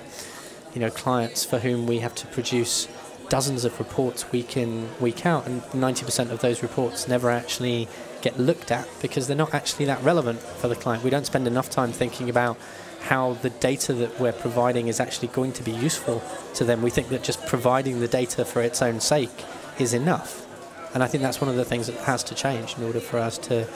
you 0.74 0.82
know 0.82 0.90
clients 0.90 1.44
for 1.44 1.60
whom 1.60 1.88
we 1.88 2.00
have 2.00 2.16
to 2.16 2.28
produce 2.28 2.88
dozens 3.30 3.64
of 3.64 3.80
reports 3.80 4.30
week 4.32 4.58
in 4.58 4.90
week 5.00 5.26
out, 5.26 5.48
and 5.48 5.62
90% 5.72 6.32
of 6.32 6.42
those 6.42 6.62
reports 6.62 7.08
never 7.08 7.30
actually 7.30 7.88
get 8.22 8.38
looked 8.38 8.72
at 8.72 8.88
because 9.02 9.26
they're 9.28 9.38
not 9.38 9.54
actually 9.54 9.86
that 9.86 10.04
relevant 10.04 10.40
for 10.40 10.68
the 10.68 10.76
client. 10.76 11.04
We 11.04 11.10
don't 11.10 11.26
spend 11.26 11.48
enough 11.48 11.70
time 11.70 11.94
thinking 11.94 12.30
about 12.30 12.58
how 13.02 13.34
the 13.42 13.50
data 13.50 13.94
that 13.94 14.20
we're 14.20 14.32
providing 14.32 14.88
is 14.88 15.00
actually 15.00 15.28
going 15.30 15.52
to 15.54 15.64
be 15.64 15.72
useful 15.72 16.22
to 16.56 16.64
them. 16.64 16.82
We 16.82 16.90
think 16.90 17.10
that 17.10 17.24
just 17.24 17.46
providing 17.48 18.00
the 18.00 18.08
data 18.08 18.46
for 18.46 18.62
its 18.62 18.82
own 18.82 19.00
sake 19.00 19.46
is 19.80 19.94
enough. 19.94 20.48
And 20.94 21.04
I 21.04 21.08
think 21.08 21.24
that's 21.24 21.42
one 21.42 21.50
of 21.50 21.56
the 21.56 21.66
things 21.66 21.88
that 21.88 21.96
has 22.02 22.24
to 22.26 22.36
change 22.36 22.78
in 22.78 22.84
order 22.84 23.00
for 23.00 23.18
us 23.18 23.38
to, 23.40 23.68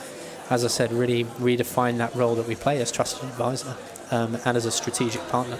as 0.50 0.64
I 0.64 0.68
said, 0.68 0.92
really 0.92 1.24
redefine 1.24 1.98
that 1.98 2.14
role 2.16 2.36
that 2.36 2.48
we 2.48 2.56
play 2.56 2.82
as 2.82 2.92
trusted 2.92 3.24
advisor 3.30 3.76
um, 4.12 4.38
and 4.46 4.58
as 4.58 4.66
a 4.66 4.72
strategic 4.72 5.28
partner. 5.30 5.58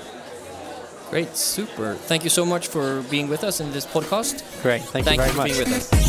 Great, 1.10 1.36
super. 1.36 1.96
Thank 1.96 2.24
you 2.24 2.30
so 2.30 2.46
much 2.46 2.68
for 2.68 3.02
being 3.04 3.30
with 3.30 3.44
us 3.44 3.60
in 3.60 3.72
this 3.72 3.86
podcast. 3.86 4.44
Great, 4.62 4.82
thank, 4.82 5.06
Thank 5.06 5.22
you 5.22 5.28
you 5.28 5.54
very 5.54 5.54
for 5.66 5.70
much. 5.70 6.05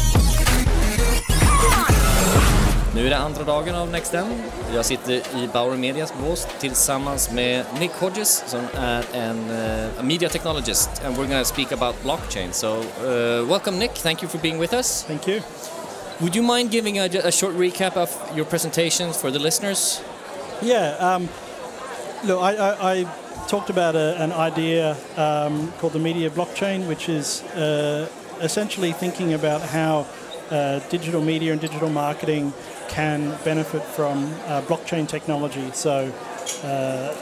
Nu 2.96 3.06
är 3.06 3.10
det 3.10 3.16
andra 3.16 3.44
dagen 3.44 3.74
av 3.74 3.90
NextM. 3.90 4.26
Jag 4.74 4.84
sitter 4.84 5.12
i 5.14 5.48
Bauer 5.52 5.76
Medias 5.76 6.12
bås 6.20 6.48
tillsammans 6.60 7.30
med 7.30 7.64
Nic 7.80 7.90
Hodges 8.00 8.44
som 8.46 8.60
är 8.74 9.04
en 9.12 9.50
uh, 9.50 10.00
a 10.00 10.02
media 10.02 10.28
technologist 10.28 10.90
and 11.04 11.16
we're 11.16 11.26
going 11.26 11.44
to 11.44 11.44
speak 11.44 11.72
about 11.72 11.94
blockchain. 12.02 12.52
So 12.52 12.68
uh, 12.68 13.48
welcome 13.48 13.78
Nic, 13.78 13.90
thank 13.90 14.22
you 14.22 14.30
for 14.30 14.38
being 14.38 14.60
with 14.60 14.72
us. 14.72 15.04
Thank 15.08 15.28
you. 15.28 15.40
Would 16.20 16.36
you 16.36 16.42
mind 16.42 16.70
giving 16.70 16.98
a, 16.98 17.04
a, 17.04 17.32
short 17.32 17.54
recap 17.54 17.96
of 17.96 18.10
your 18.36 18.46
presentations 18.46 19.20
for 19.20 19.30
the 19.30 19.38
listeners? 19.38 20.00
Yeah. 20.62 20.96
Um, 20.98 21.28
look, 22.24 22.40
I, 22.40 22.56
I, 22.56 22.92
I, 22.92 23.06
talked 23.48 23.70
about 23.70 23.94
a, 23.94 24.22
an 24.22 24.32
idea 24.32 24.96
um, 25.16 25.72
called 25.80 25.92
the 25.92 25.98
media 25.98 26.30
blockchain, 26.30 26.88
which 26.88 27.08
is 27.08 27.42
uh, 27.42 28.08
essentially 28.40 28.92
thinking 28.92 29.34
about 29.34 29.60
how 29.60 30.06
uh, 30.50 30.78
digital 30.88 31.20
media 31.20 31.52
and 31.52 31.60
digital 31.60 31.90
marketing 31.90 32.52
can 32.88 33.36
benefit 33.44 33.82
from 33.82 34.24
uh, 34.46 34.62
blockchain 34.62 35.08
technology. 35.08 35.70
So, 35.72 36.12
uh, 36.64 37.14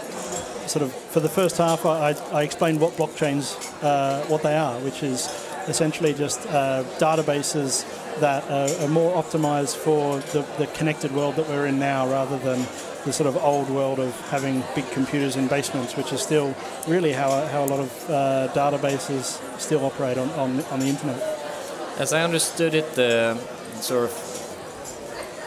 sort 0.66 0.83
of 0.83 0.92
for 0.92 1.21
the 1.21 1.28
first 1.28 1.59
half, 1.59 1.85
I, 1.87 2.14
I 2.33 2.42
explained 2.42 2.80
what 2.80 2.92
blockchains, 2.92 3.56
uh, 3.83 4.25
what 4.26 4.42
they 4.42 4.56
are, 4.56 4.78
which 4.80 5.02
is 5.02 5.28
essentially 5.68 6.14
just 6.14 6.47
uh, 6.49 6.85
databases 6.99 7.85
that 8.21 8.44
are, 8.50 8.85
are, 8.85 8.88
more 8.88 9.21
optimized 9.21 9.76
for 9.76 10.18
the, 10.33 10.42
the 10.59 10.66
connected 10.68 11.12
world 11.12 11.37
that 11.37 11.49
we're 11.49 11.66
in 11.66 11.78
now 11.78 12.06
rather 12.09 12.38
than 12.38 12.59
the 13.04 13.12
sort 13.12 13.26
of 13.28 13.37
old 13.42 13.68
world 13.71 13.99
of 13.99 14.18
having 14.28 14.62
big 14.75 14.88
computers 14.90 15.37
in 15.37 15.47
basements, 15.49 15.97
which 15.97 16.12
is 16.12 16.23
still 16.23 16.54
really 16.87 17.12
how, 17.12 17.44
how 17.49 17.64
a 17.64 17.66
lot 17.66 17.80
of 17.80 18.11
uh, 18.11 18.49
databases 18.54 19.40
still 19.59 19.85
operate 19.85 20.16
on, 20.16 20.28
on, 20.30 20.62
on 20.64 20.80
the 20.80 20.87
internet. 20.87 21.21
As 21.99 22.12
I 22.12 22.23
understood 22.23 22.75
it, 22.75 22.94
the 22.94 23.37
sort 23.80 24.04
of 24.04 24.33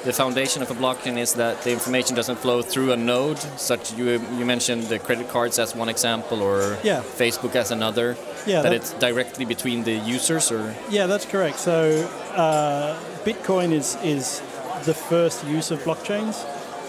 the 0.07 0.13
foundation 0.13 0.61
of 0.61 0.71
a 0.71 0.73
blockchain 0.73 1.17
is 1.17 1.33
that 1.33 1.61
the 1.63 1.71
information 1.71 2.15
doesn't 2.15 2.37
flow 2.37 2.61
through 2.61 2.93
a 2.93 2.97
node. 2.97 3.37
Such 3.57 3.93
you 3.93 4.05
you 4.39 4.45
mentioned 4.45 4.83
the 4.83 4.99
credit 4.99 5.27
cards 5.27 5.59
as 5.59 5.75
one 5.75 5.89
example, 5.89 6.41
or 6.41 6.77
yeah. 6.81 7.01
Facebook 7.01 7.55
as 7.55 7.71
another. 7.71 8.15
Yeah, 8.45 8.61
that, 8.61 8.69
that, 8.69 8.73
it's 8.73 8.93
directly 8.93 9.43
between 9.43 9.83
the 9.83 9.95
users, 10.15 10.49
or 10.49 10.73
yeah, 10.89 11.07
that's 11.07 11.25
correct. 11.25 11.59
So 11.59 12.09
uh, 12.35 12.97
Bitcoin 13.25 13.73
is 13.73 13.97
is 14.01 14.39
the 14.85 14.93
first 14.93 15.45
use 15.45 15.71
of 15.71 15.79
blockchains, 15.83 16.35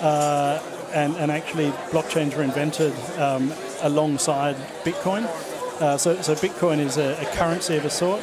uh, 0.00 0.62
and 0.94 1.16
and 1.16 1.32
actually 1.32 1.70
blockchains 1.90 2.36
were 2.36 2.44
invented 2.44 2.94
um, 3.18 3.52
alongside 3.82 4.54
Bitcoin. 4.84 5.24
Uh, 5.80 5.96
so 5.98 6.22
so 6.22 6.34
Bitcoin 6.34 6.78
is 6.78 6.96
a, 6.98 7.18
a 7.20 7.26
currency 7.36 7.76
of 7.76 7.84
a 7.84 7.90
sort. 7.90 8.22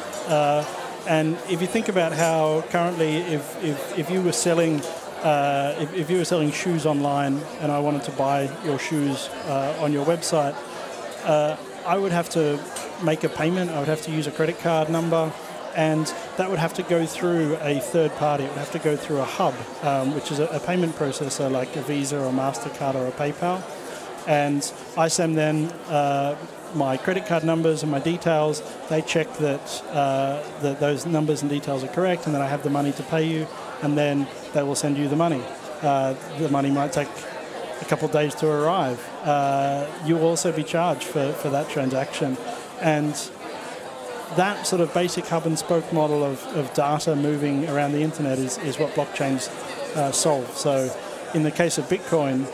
And 1.06 1.38
if 1.48 1.60
you 1.60 1.68
think 1.68 1.88
about 1.88 2.12
how 2.12 2.64
currently, 2.70 3.16
if, 3.16 3.64
if, 3.64 3.98
if 3.98 4.10
you 4.10 4.22
were 4.22 4.32
selling 4.32 4.82
uh, 5.22 5.74
if, 5.78 5.94
if, 5.94 6.10
you 6.10 6.18
were 6.18 6.24
selling 6.24 6.52
shoes 6.52 6.86
online 6.86 7.40
and 7.60 7.72
I 7.72 7.80
wanted 7.80 8.04
to 8.04 8.12
buy 8.12 8.50
your 8.64 8.78
shoes 8.78 9.28
uh, 9.46 9.76
on 9.80 9.92
your 9.92 10.04
website, 10.04 10.54
uh, 11.24 11.56
I 11.86 11.96
would 11.96 12.12
have 12.12 12.28
to 12.30 12.60
make 13.02 13.24
a 13.24 13.28
payment. 13.28 13.70
I 13.70 13.78
would 13.78 13.88
have 13.88 14.02
to 14.02 14.10
use 14.10 14.26
a 14.26 14.30
credit 14.30 14.58
card 14.60 14.88
number, 14.88 15.32
and 15.74 16.12
that 16.36 16.50
would 16.50 16.58
have 16.58 16.74
to 16.74 16.82
go 16.82 17.06
through 17.06 17.56
a 17.60 17.80
third 17.80 18.14
party. 18.16 18.44
It 18.44 18.50
would 18.50 18.58
have 18.58 18.72
to 18.72 18.78
go 18.78 18.96
through 18.96 19.18
a 19.18 19.24
hub, 19.24 19.54
um, 19.82 20.14
which 20.14 20.30
is 20.30 20.38
a, 20.38 20.46
a, 20.46 20.60
payment 20.60 20.94
processor 20.96 21.50
like 21.50 21.74
a 21.76 21.82
Visa 21.82 22.22
or 22.22 22.30
Mastercard 22.32 22.94
or 22.94 23.06
a 23.06 23.12
PayPal. 23.12 23.62
And 24.28 24.60
ISAM 24.96 25.34
then 25.34 25.66
uh, 25.88 26.36
my 26.76 26.96
credit 26.96 27.26
card 27.26 27.44
numbers 27.44 27.82
and 27.82 27.90
my 27.90 27.98
details. 27.98 28.62
They 28.88 29.02
check 29.02 29.32
that, 29.38 29.82
uh, 29.90 30.42
that 30.60 30.80
those 30.80 31.06
numbers 31.06 31.42
and 31.42 31.50
details 31.50 31.82
are 31.82 31.88
correct, 31.88 32.26
and 32.26 32.34
then 32.34 32.42
I 32.42 32.46
have 32.46 32.62
the 32.62 32.70
money 32.70 32.92
to 32.92 33.02
pay 33.04 33.26
you, 33.26 33.46
and 33.82 33.96
then 33.96 34.26
they 34.52 34.62
will 34.62 34.74
send 34.74 34.96
you 34.96 35.08
the 35.08 35.16
money. 35.16 35.42
Uh, 35.82 36.14
the 36.38 36.48
money 36.48 36.70
might 36.70 36.92
take 36.92 37.08
a 37.80 37.84
couple 37.84 38.06
of 38.06 38.12
days 38.12 38.34
to 38.36 38.48
arrive. 38.48 39.04
Uh, 39.22 39.86
you'll 40.04 40.24
also 40.24 40.52
be 40.52 40.62
charged 40.62 41.04
for, 41.04 41.32
for 41.32 41.50
that 41.50 41.68
transaction. 41.68 42.36
And 42.80 43.14
that 44.36 44.66
sort 44.66 44.80
of 44.80 44.92
basic 44.92 45.26
hub 45.26 45.46
and 45.46 45.58
spoke 45.58 45.90
model 45.92 46.24
of, 46.24 46.44
of 46.56 46.72
data 46.74 47.14
moving 47.14 47.68
around 47.68 47.92
the 47.92 48.02
internet 48.02 48.38
is, 48.38 48.58
is 48.58 48.78
what 48.78 48.90
blockchains 48.92 49.48
uh, 49.96 50.12
solve. 50.12 50.50
So, 50.56 50.94
in 51.34 51.42
the 51.42 51.50
case 51.50 51.78
of 51.78 51.84
Bitcoin, 51.86 52.46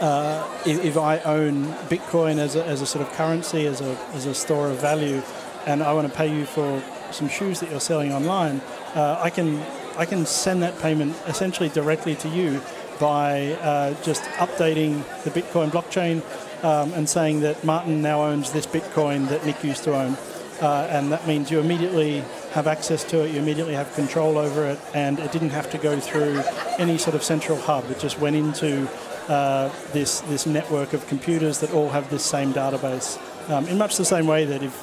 uh, 0.00 0.46
if, 0.66 0.84
if, 0.84 0.96
I 0.96 1.18
own 1.20 1.64
Bitcoin 1.88 2.38
as 2.38 2.56
a, 2.56 2.64
as 2.64 2.82
a 2.82 2.86
sort 2.86 3.06
of 3.06 3.12
currency, 3.14 3.66
as 3.66 3.80
a, 3.80 3.96
as 4.12 4.26
a 4.26 4.34
store 4.34 4.68
of 4.68 4.80
value, 4.80 5.22
and 5.66 5.82
I 5.82 5.92
want 5.92 6.08
to 6.08 6.14
pay 6.14 6.32
you 6.32 6.46
for 6.46 6.82
some 7.10 7.28
shoes 7.28 7.60
that 7.60 7.70
you're 7.70 7.80
selling 7.80 8.12
online, 8.12 8.60
uh, 8.94 9.18
I 9.20 9.30
can 9.30 9.62
I 9.96 10.04
can 10.04 10.26
send 10.26 10.62
that 10.62 10.78
payment 10.80 11.16
essentially 11.26 11.70
directly 11.70 12.16
to 12.16 12.28
you 12.28 12.60
by 13.00 13.52
uh, 13.62 13.94
just 14.02 14.24
updating 14.34 15.02
the 15.24 15.30
Bitcoin 15.30 15.70
blockchain 15.70 16.22
um, 16.64 16.92
and 16.92 17.08
saying 17.08 17.40
that 17.40 17.64
Martin 17.64 18.02
now 18.02 18.22
owns 18.22 18.52
this 18.52 18.66
Bitcoin 18.66 19.28
that 19.28 19.44
Nic 19.46 19.62
used 19.64 19.84
to 19.84 19.94
own. 19.94 20.16
Uh, 20.60 20.88
and 20.90 21.12
that 21.12 21.26
means 21.26 21.50
you 21.50 21.60
immediately 21.60 22.24
have 22.52 22.66
access 22.66 23.04
to 23.04 23.22
it, 23.22 23.30
you 23.30 23.38
immediately 23.38 23.74
have 23.74 23.92
control 23.94 24.38
over 24.38 24.64
it, 24.64 24.78
and 24.94 25.18
it 25.18 25.30
didn't 25.30 25.50
have 25.50 25.70
to 25.70 25.76
go 25.76 26.00
through 26.00 26.42
any 26.78 26.96
sort 26.96 27.14
of 27.14 27.22
central 27.22 27.58
hub. 27.58 27.90
It 27.90 27.98
just 27.98 28.18
went 28.18 28.36
into 28.36 28.88
uh, 29.28 29.70
this 29.92 30.20
this 30.20 30.46
network 30.46 30.92
of 30.92 31.06
computers 31.08 31.60
that 31.60 31.72
all 31.72 31.88
have 31.90 32.10
this 32.10 32.24
same 32.24 32.52
database. 32.52 33.18
Um, 33.50 33.66
in 33.68 33.78
much 33.78 33.96
the 33.96 34.04
same 34.04 34.26
way 34.26 34.44
that 34.44 34.62
if 34.62 34.74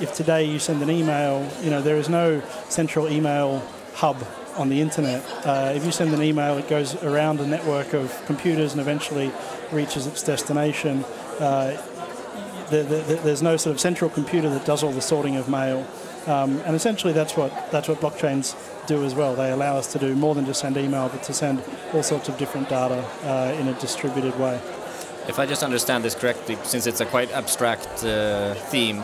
if 0.00 0.14
today 0.14 0.44
you 0.44 0.58
send 0.58 0.82
an 0.82 0.90
email, 0.90 1.46
you 1.62 1.70
know 1.70 1.82
there 1.82 1.96
is 1.96 2.08
no 2.08 2.42
central 2.68 3.08
email 3.08 3.62
hub 3.94 4.16
on 4.56 4.68
the 4.68 4.80
internet. 4.80 5.22
Uh, 5.46 5.72
if 5.74 5.84
you 5.84 5.92
send 5.92 6.12
an 6.12 6.22
email, 6.22 6.58
it 6.58 6.68
goes 6.68 6.94
around 7.02 7.40
a 7.40 7.46
network 7.46 7.92
of 7.92 8.24
computers 8.26 8.72
and 8.72 8.80
eventually 8.80 9.30
reaches 9.72 10.06
its 10.06 10.22
destination. 10.22 11.04
Uh, 11.38 11.80
the, 12.70 12.82
the, 12.82 12.96
the, 12.96 13.14
there's 13.24 13.42
no 13.42 13.56
sort 13.56 13.74
of 13.74 13.80
central 13.80 14.10
computer 14.10 14.48
that 14.48 14.64
does 14.64 14.82
all 14.82 14.92
the 14.92 15.02
sorting 15.02 15.36
of 15.36 15.48
mail. 15.48 15.86
Um, 16.26 16.58
and 16.60 16.76
essentially, 16.76 17.12
that's 17.12 17.36
what 17.36 17.70
that's 17.70 17.88
what 17.88 18.00
blockchains 18.00 18.54
do 18.90 19.04
as 19.04 19.14
well. 19.14 19.34
They 19.34 19.52
allow 19.52 19.76
us 19.76 19.92
to 19.92 19.98
do 19.98 20.14
more 20.16 20.34
than 20.34 20.44
just 20.44 20.60
send 20.60 20.76
email, 20.76 21.08
but 21.08 21.22
to 21.24 21.32
send 21.32 21.62
all 21.94 22.02
sorts 22.02 22.28
of 22.28 22.36
different 22.36 22.68
data 22.68 23.00
uh, 23.24 23.60
in 23.60 23.68
a 23.68 23.74
distributed 23.74 24.38
way. 24.38 24.60
If 25.28 25.38
I 25.38 25.46
just 25.46 25.62
understand 25.62 26.04
this 26.04 26.14
correctly, 26.14 26.56
since 26.64 26.86
it's 26.86 27.00
a 27.00 27.06
quite 27.06 27.30
abstract 27.30 28.04
uh, 28.04 28.54
theme, 28.72 28.98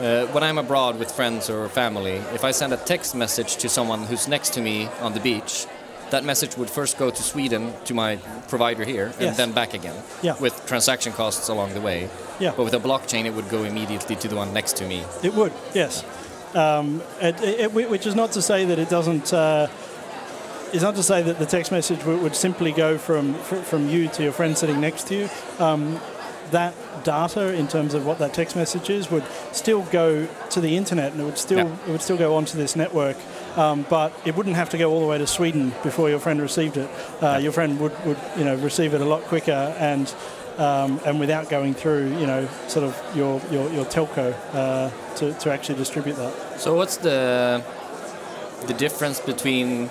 uh, 0.00 0.26
when 0.34 0.42
I'm 0.42 0.58
abroad 0.58 0.98
with 0.98 1.12
friends 1.12 1.48
or 1.48 1.68
family, 1.68 2.16
if 2.34 2.42
I 2.42 2.50
send 2.50 2.72
a 2.72 2.76
text 2.76 3.14
message 3.14 3.56
to 3.62 3.68
someone 3.68 4.00
who's 4.08 4.26
next 4.26 4.54
to 4.54 4.60
me 4.60 4.88
on 5.00 5.12
the 5.14 5.20
beach, 5.20 5.66
that 6.10 6.24
message 6.24 6.56
would 6.58 6.68
first 6.68 6.98
go 6.98 7.08
to 7.08 7.22
Sweden 7.22 7.72
to 7.84 7.94
my 7.94 8.16
provider 8.48 8.84
here 8.84 9.06
and 9.18 9.28
yes. 9.28 9.36
then 9.36 9.52
back 9.52 9.72
again 9.72 9.96
yeah. 10.22 10.36
with 10.40 10.54
transaction 10.66 11.12
costs 11.12 11.48
along 11.48 11.74
the 11.74 11.80
way. 11.80 12.10
Yeah. 12.40 12.52
But 12.56 12.64
with 12.64 12.74
a 12.74 12.80
blockchain, 12.88 13.24
it 13.24 13.34
would 13.36 13.48
go 13.48 13.62
immediately 13.64 14.16
to 14.16 14.28
the 14.28 14.36
one 14.36 14.52
next 14.52 14.76
to 14.78 14.84
me. 14.84 15.04
It 15.22 15.32
would, 15.34 15.52
yes. 15.74 16.04
Um, 16.54 17.02
it, 17.20 17.40
it, 17.42 17.72
which 17.72 18.06
is 18.06 18.14
not 18.14 18.32
to 18.32 18.42
say 18.42 18.64
that 18.64 18.78
it 18.78 18.88
doesn't. 18.88 19.32
Uh, 19.32 19.68
is 20.72 20.82
not 20.82 20.94
to 20.94 21.02
say 21.02 21.22
that 21.22 21.38
the 21.38 21.44
text 21.44 21.70
message 21.70 22.02
would, 22.04 22.22
would 22.22 22.34
simply 22.34 22.72
go 22.72 22.96
from 22.98 23.34
from 23.34 23.88
you 23.88 24.08
to 24.08 24.22
your 24.22 24.32
friend 24.32 24.56
sitting 24.56 24.80
next 24.80 25.06
to 25.08 25.14
you. 25.14 25.28
Um, 25.58 26.00
that 26.50 26.74
data, 27.04 27.54
in 27.54 27.66
terms 27.66 27.94
of 27.94 28.06
what 28.06 28.18
that 28.18 28.34
text 28.34 28.56
message 28.56 28.90
is, 28.90 29.10
would 29.10 29.24
still 29.52 29.82
go 29.84 30.28
to 30.50 30.60
the 30.60 30.76
internet, 30.76 31.12
and 31.12 31.20
it 31.20 31.24
would 31.24 31.38
still 31.38 31.58
yeah. 31.58 31.76
it 31.86 31.90
would 31.90 32.02
still 32.02 32.16
go 32.16 32.36
onto 32.36 32.56
this 32.56 32.76
network. 32.76 33.16
Um, 33.56 33.84
but 33.90 34.12
it 34.24 34.34
wouldn't 34.34 34.56
have 34.56 34.70
to 34.70 34.78
go 34.78 34.90
all 34.90 35.00
the 35.00 35.06
way 35.06 35.18
to 35.18 35.26
Sweden 35.26 35.74
before 35.82 36.08
your 36.08 36.18
friend 36.18 36.40
received 36.40 36.76
it. 36.76 36.88
Uh, 37.20 37.38
your 37.42 37.52
friend 37.52 37.78
would, 37.80 37.92
would 38.06 38.18
you 38.36 38.44
know 38.44 38.56
receive 38.56 38.94
it 38.94 39.00
a 39.00 39.04
lot 39.04 39.22
quicker 39.22 39.74
and 39.78 40.14
um, 40.58 41.00
and 41.04 41.20
without 41.20 41.48
going 41.48 41.74
through, 41.74 42.08
you 42.18 42.26
know, 42.26 42.48
sort 42.68 42.84
of 42.84 43.16
your 43.16 43.40
your, 43.50 43.70
your 43.72 43.84
telco 43.84 44.34
uh, 44.52 44.90
to, 45.16 45.32
to 45.34 45.50
actually 45.52 45.78
distribute 45.78 46.16
that. 46.16 46.60
So 46.60 46.74
what's 46.74 46.96
the 46.96 47.62
the 48.66 48.74
difference 48.74 49.20
between 49.20 49.90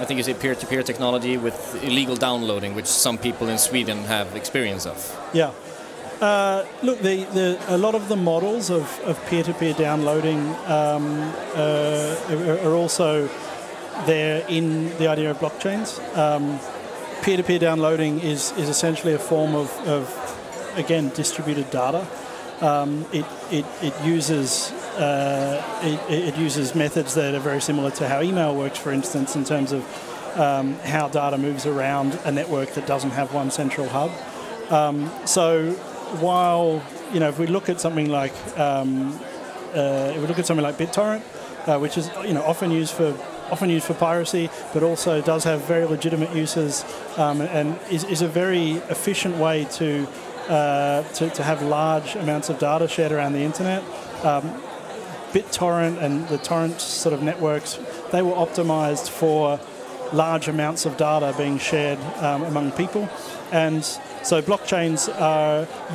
I 0.00 0.04
think 0.06 0.16
you 0.16 0.24
say 0.24 0.34
peer-to-peer 0.34 0.82
technology 0.82 1.36
with 1.36 1.84
illegal 1.84 2.16
downloading, 2.16 2.74
which 2.74 2.86
some 2.86 3.18
people 3.18 3.48
in 3.48 3.58
Sweden 3.58 3.98
have 4.04 4.34
experience 4.34 4.86
of? 4.86 4.96
Yeah. 5.34 5.52
Uh, 6.22 6.64
look, 6.82 6.98
the, 7.00 7.24
the, 7.24 7.58
a 7.68 7.76
lot 7.76 7.94
of 7.94 8.08
the 8.08 8.16
models 8.16 8.70
of, 8.70 9.00
of 9.04 9.18
peer-to-peer 9.26 9.74
downloading 9.74 10.40
um, 10.66 11.32
uh, 11.54 12.60
are 12.64 12.74
also 12.74 13.28
there 14.06 14.44
in 14.48 14.96
the 14.98 15.06
idea 15.06 15.30
of 15.30 15.38
blockchains. 15.38 15.98
Um, 16.16 16.58
peer-to-peer 17.22 17.58
downloading 17.58 18.20
is, 18.20 18.52
is 18.52 18.68
essentially 18.68 19.14
a 19.14 19.18
form 19.18 19.54
of, 19.54 19.70
of 19.86 20.72
again, 20.76 21.10
distributed 21.10 21.70
data. 21.70 22.06
Um, 22.60 23.06
it, 23.12 23.24
it, 23.50 23.64
it, 23.82 23.94
uses 24.04 24.70
uh, 24.98 25.62
it, 25.82 26.28
it, 26.28 26.36
uses 26.36 26.74
methods 26.74 27.14
that 27.14 27.34
are 27.34 27.40
very 27.40 27.60
similar 27.62 27.90
to 27.92 28.06
how 28.06 28.20
email 28.20 28.54
works, 28.54 28.78
for 28.78 28.92
instance, 28.92 29.34
in 29.34 29.44
terms 29.44 29.72
of 29.72 29.82
um, 30.38 30.74
how 30.80 31.08
data 31.08 31.38
moves 31.38 31.64
around 31.64 32.18
a 32.24 32.32
network 32.32 32.74
that 32.74 32.86
doesn't 32.86 33.10
have 33.10 33.32
one 33.32 33.50
central 33.50 33.88
hub. 33.88 34.10
Um, 34.70 35.10
so 35.24 35.72
while 36.20 36.82
you 37.12 37.20
know, 37.20 37.28
if 37.28 37.38
we 37.38 37.46
look 37.46 37.68
at 37.68 37.80
something 37.80 38.08
like 38.08 38.34
um, 38.58 39.18
uh, 39.74 40.12
if 40.14 40.20
we 40.20 40.26
look 40.26 40.38
at 40.38 40.46
something 40.46 40.64
like 40.64 40.76
BitTorrent, 40.76 41.22
uh, 41.66 41.78
which 41.78 41.96
is 41.96 42.10
you 42.24 42.32
know 42.32 42.42
often 42.42 42.70
used 42.70 42.92
for 42.92 43.12
often 43.50 43.70
used 43.70 43.86
for 43.86 43.94
piracy, 43.94 44.50
but 44.72 44.82
also 44.82 45.20
does 45.20 45.44
have 45.44 45.64
very 45.64 45.84
legitimate 45.84 46.34
uses 46.34 46.84
um, 47.16 47.40
and 47.40 47.78
is, 47.90 48.04
is, 48.04 48.22
a 48.22 48.28
very 48.28 48.72
efficient 48.88 49.36
way 49.36 49.64
to, 49.72 50.06
uh, 50.48 51.02
to, 51.14 51.30
to, 51.30 51.42
have 51.42 51.62
large 51.62 52.16
amounts 52.16 52.48
of 52.48 52.58
data 52.58 52.88
shared 52.88 53.12
around 53.12 53.32
the 53.32 53.40
internet. 53.40 53.82
Um, 54.24 54.62
BitTorrent 55.32 56.02
and 56.02 56.26
the 56.28 56.38
torrent 56.38 56.80
sort 56.80 57.12
of 57.12 57.22
networks 57.22 57.78
they 58.10 58.22
were 58.22 58.32
optimized 58.32 59.08
for 59.08 59.60
large 60.12 60.48
amounts 60.48 60.86
of 60.86 60.96
data 60.96 61.32
being 61.38 61.58
shared 61.58 61.98
um, 62.16 62.42
among 62.42 62.72
people. 62.72 63.08
And 63.52 63.84
so 63.84 64.42
blockchains 64.42 65.08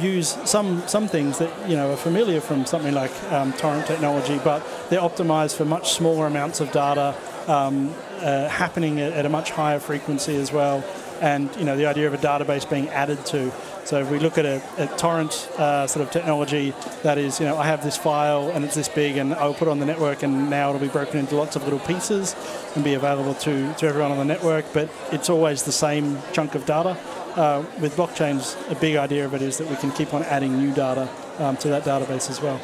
use 0.02 0.38
some, 0.46 0.86
some 0.88 1.08
things 1.08 1.38
that 1.40 1.70
you 1.70 1.76
know 1.76 1.92
are 1.92 1.98
familiar 1.98 2.42
from 2.42 2.66
something 2.66 2.94
like 2.94 3.12
um, 3.32 3.54
torrent 3.54 3.88
technology, 3.88 4.40
but 4.44 4.66
they're 4.90 5.02
optimized 5.02 5.56
for 5.56 5.66
much 5.66 5.94
smaller 5.94 6.28
amounts 6.28 6.60
of 6.60 6.72
data 6.72 7.16
um, 7.48 7.94
uh, 8.20 8.48
happening 8.48 9.00
at, 9.00 9.14
at 9.14 9.26
a 9.26 9.30
much 9.30 9.52
higher 9.52 9.80
frequency 9.80 10.36
as 10.36 10.52
well. 10.52 10.84
And 11.22 11.50
you 11.56 11.64
know 11.64 11.78
the 11.78 11.86
idea 11.86 12.08
of 12.08 12.14
a 12.14 12.18
database 12.18 12.70
being 12.70 12.90
added 12.90 13.26
to. 13.28 13.52
So 13.86 14.02
if 14.02 14.10
we 14.10 14.18
look 14.18 14.40
at 14.40 14.46
a, 14.46 14.64
a 14.78 14.88
torrent 14.98 15.32
uh, 15.60 15.86
sort 15.86 16.04
of 16.04 16.12
technology, 16.12 16.74
that 17.04 17.20
is, 17.20 17.40
you 17.40 17.46
know, 17.46 17.56
I 17.56 17.68
have 17.68 17.84
this 17.84 17.96
file 17.96 18.50
and 18.50 18.66
it's 18.66 18.74
this 18.74 18.90
big, 18.90 19.18
and 19.18 19.32
I'll 19.36 19.54
put 19.54 19.68
it 19.68 19.72
on 19.72 19.78
the 19.78 19.86
network, 19.86 20.24
and 20.24 20.50
now 20.50 20.70
it'll 20.70 20.82
be 20.82 20.88
broken 20.88 21.20
into 21.20 21.36
lots 21.36 21.56
of 21.56 21.64
little 21.66 21.78
pieces 21.80 22.36
and 22.74 22.84
be 22.84 22.96
available 22.96 23.36
to, 23.36 23.74
to 23.76 23.86
everyone 23.86 24.12
on 24.12 24.18
the 24.18 24.26
network. 24.26 24.66
But 24.74 24.90
it's 25.12 25.30
always 25.30 25.64
the 25.64 25.72
same 25.72 26.18
chunk 26.34 26.56
of 26.56 26.66
data. 26.66 26.98
Uh, 27.36 27.64
with 27.80 27.96
blockchains, 27.96 28.56
a 28.72 28.76
big 28.76 28.96
idea 28.96 29.24
of 29.24 29.36
it 29.36 29.44
is 29.44 29.60
that 29.60 29.70
we 29.70 29.76
can 29.76 29.92
keep 29.92 30.16
on 30.16 30.24
adding 30.24 30.58
new 30.58 30.74
data 30.74 31.08
um, 31.38 31.56
to 31.58 31.68
that 31.68 31.84
database 31.84 32.30
as 32.30 32.42
well. 32.42 32.60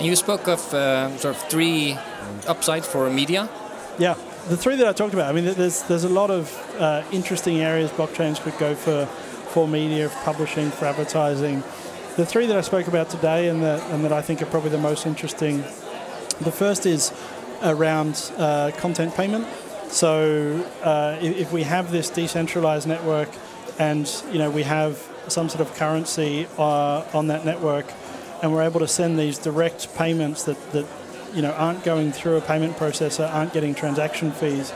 You 0.00 0.16
spoke 0.16 0.48
of 0.48 0.74
uh, 0.74 1.16
sort 1.18 1.36
of 1.36 1.42
three 1.48 1.96
upsides 2.48 2.86
for 2.86 3.08
media. 3.10 3.48
Yeah, 3.98 4.14
the 4.48 4.56
three 4.56 4.76
that 4.76 4.86
I 4.86 4.92
talked 4.92 5.12
about. 5.12 5.28
I 5.28 5.32
mean, 5.32 5.44
there's 5.44 5.82
there's 5.82 6.04
a 6.04 6.08
lot 6.08 6.30
of 6.30 6.56
uh, 6.78 7.02
interesting 7.10 7.60
areas 7.60 7.90
blockchains 7.90 8.40
could 8.40 8.56
go 8.58 8.74
for 8.74 9.06
for 9.50 9.66
media, 9.66 10.08
for 10.08 10.18
publishing, 10.24 10.70
for 10.70 10.84
advertising. 10.84 11.62
The 12.16 12.26
three 12.26 12.46
that 12.46 12.56
I 12.56 12.60
spoke 12.60 12.86
about 12.86 13.10
today 13.10 13.48
and 13.48 13.62
that, 13.62 13.80
and 13.90 14.04
that 14.04 14.12
I 14.12 14.22
think 14.22 14.42
are 14.42 14.46
probably 14.46 14.70
the 14.70 14.78
most 14.78 15.06
interesting, 15.06 15.58
the 16.40 16.52
first 16.52 16.86
is 16.86 17.12
around 17.62 18.32
uh, 18.36 18.70
content 18.76 19.14
payment. 19.14 19.46
So 19.88 20.64
uh, 20.82 21.18
if, 21.20 21.52
we 21.52 21.62
have 21.62 21.90
this 21.90 22.10
decentralized 22.10 22.86
network 22.86 23.30
and 23.78 24.10
you 24.30 24.38
know 24.38 24.50
we 24.50 24.64
have 24.64 25.02
some 25.28 25.48
sort 25.48 25.60
of 25.60 25.74
currency 25.76 26.46
uh, 26.58 27.04
on 27.14 27.28
that 27.28 27.44
network 27.44 27.86
and 28.42 28.52
we're 28.52 28.62
able 28.62 28.80
to 28.80 28.88
send 28.88 29.18
these 29.18 29.38
direct 29.38 29.94
payments 29.96 30.44
that, 30.44 30.72
that 30.72 30.86
you 31.34 31.42
know 31.42 31.52
aren't 31.52 31.84
going 31.84 32.12
through 32.12 32.36
a 32.36 32.40
payment 32.40 32.76
processor, 32.76 33.32
aren't 33.32 33.52
getting 33.52 33.74
transaction 33.74 34.32
fees, 34.32 34.72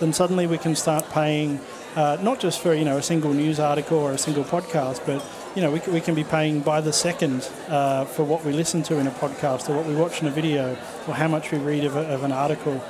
then 0.00 0.12
suddenly 0.12 0.46
we 0.46 0.58
can 0.58 0.74
start 0.74 1.08
paying 1.10 1.60
uh, 1.94 2.18
not 2.20 2.40
just 2.40 2.60
for 2.60 2.74
you 2.74 2.84
know 2.84 2.98
a 2.98 3.02
single 3.02 3.32
news 3.32 3.58
article 3.58 3.98
or 3.98 4.12
a 4.12 4.18
single 4.18 4.44
podcast, 4.44 5.04
but 5.06 5.24
you 5.54 5.62
know 5.62 5.70
we, 5.70 5.80
we 5.92 6.00
can 6.00 6.14
be 6.14 6.24
paying 6.24 6.60
by 6.60 6.80
the 6.80 6.92
second 6.92 7.48
uh, 7.68 8.04
for 8.04 8.24
what 8.24 8.44
we 8.44 8.52
listen 8.52 8.82
to 8.82 8.98
in 8.98 9.06
a 9.06 9.10
podcast 9.12 9.68
or 9.68 9.76
what 9.76 9.86
we 9.86 9.94
watch 9.94 10.20
in 10.20 10.28
a 10.28 10.30
video 10.30 10.76
or 11.08 11.14
how 11.14 11.28
much 11.28 11.50
we 11.52 11.58
read 11.58 11.84
of, 11.84 11.96
a, 11.96 12.06
of 12.08 12.24
an 12.24 12.32
article. 12.32 12.82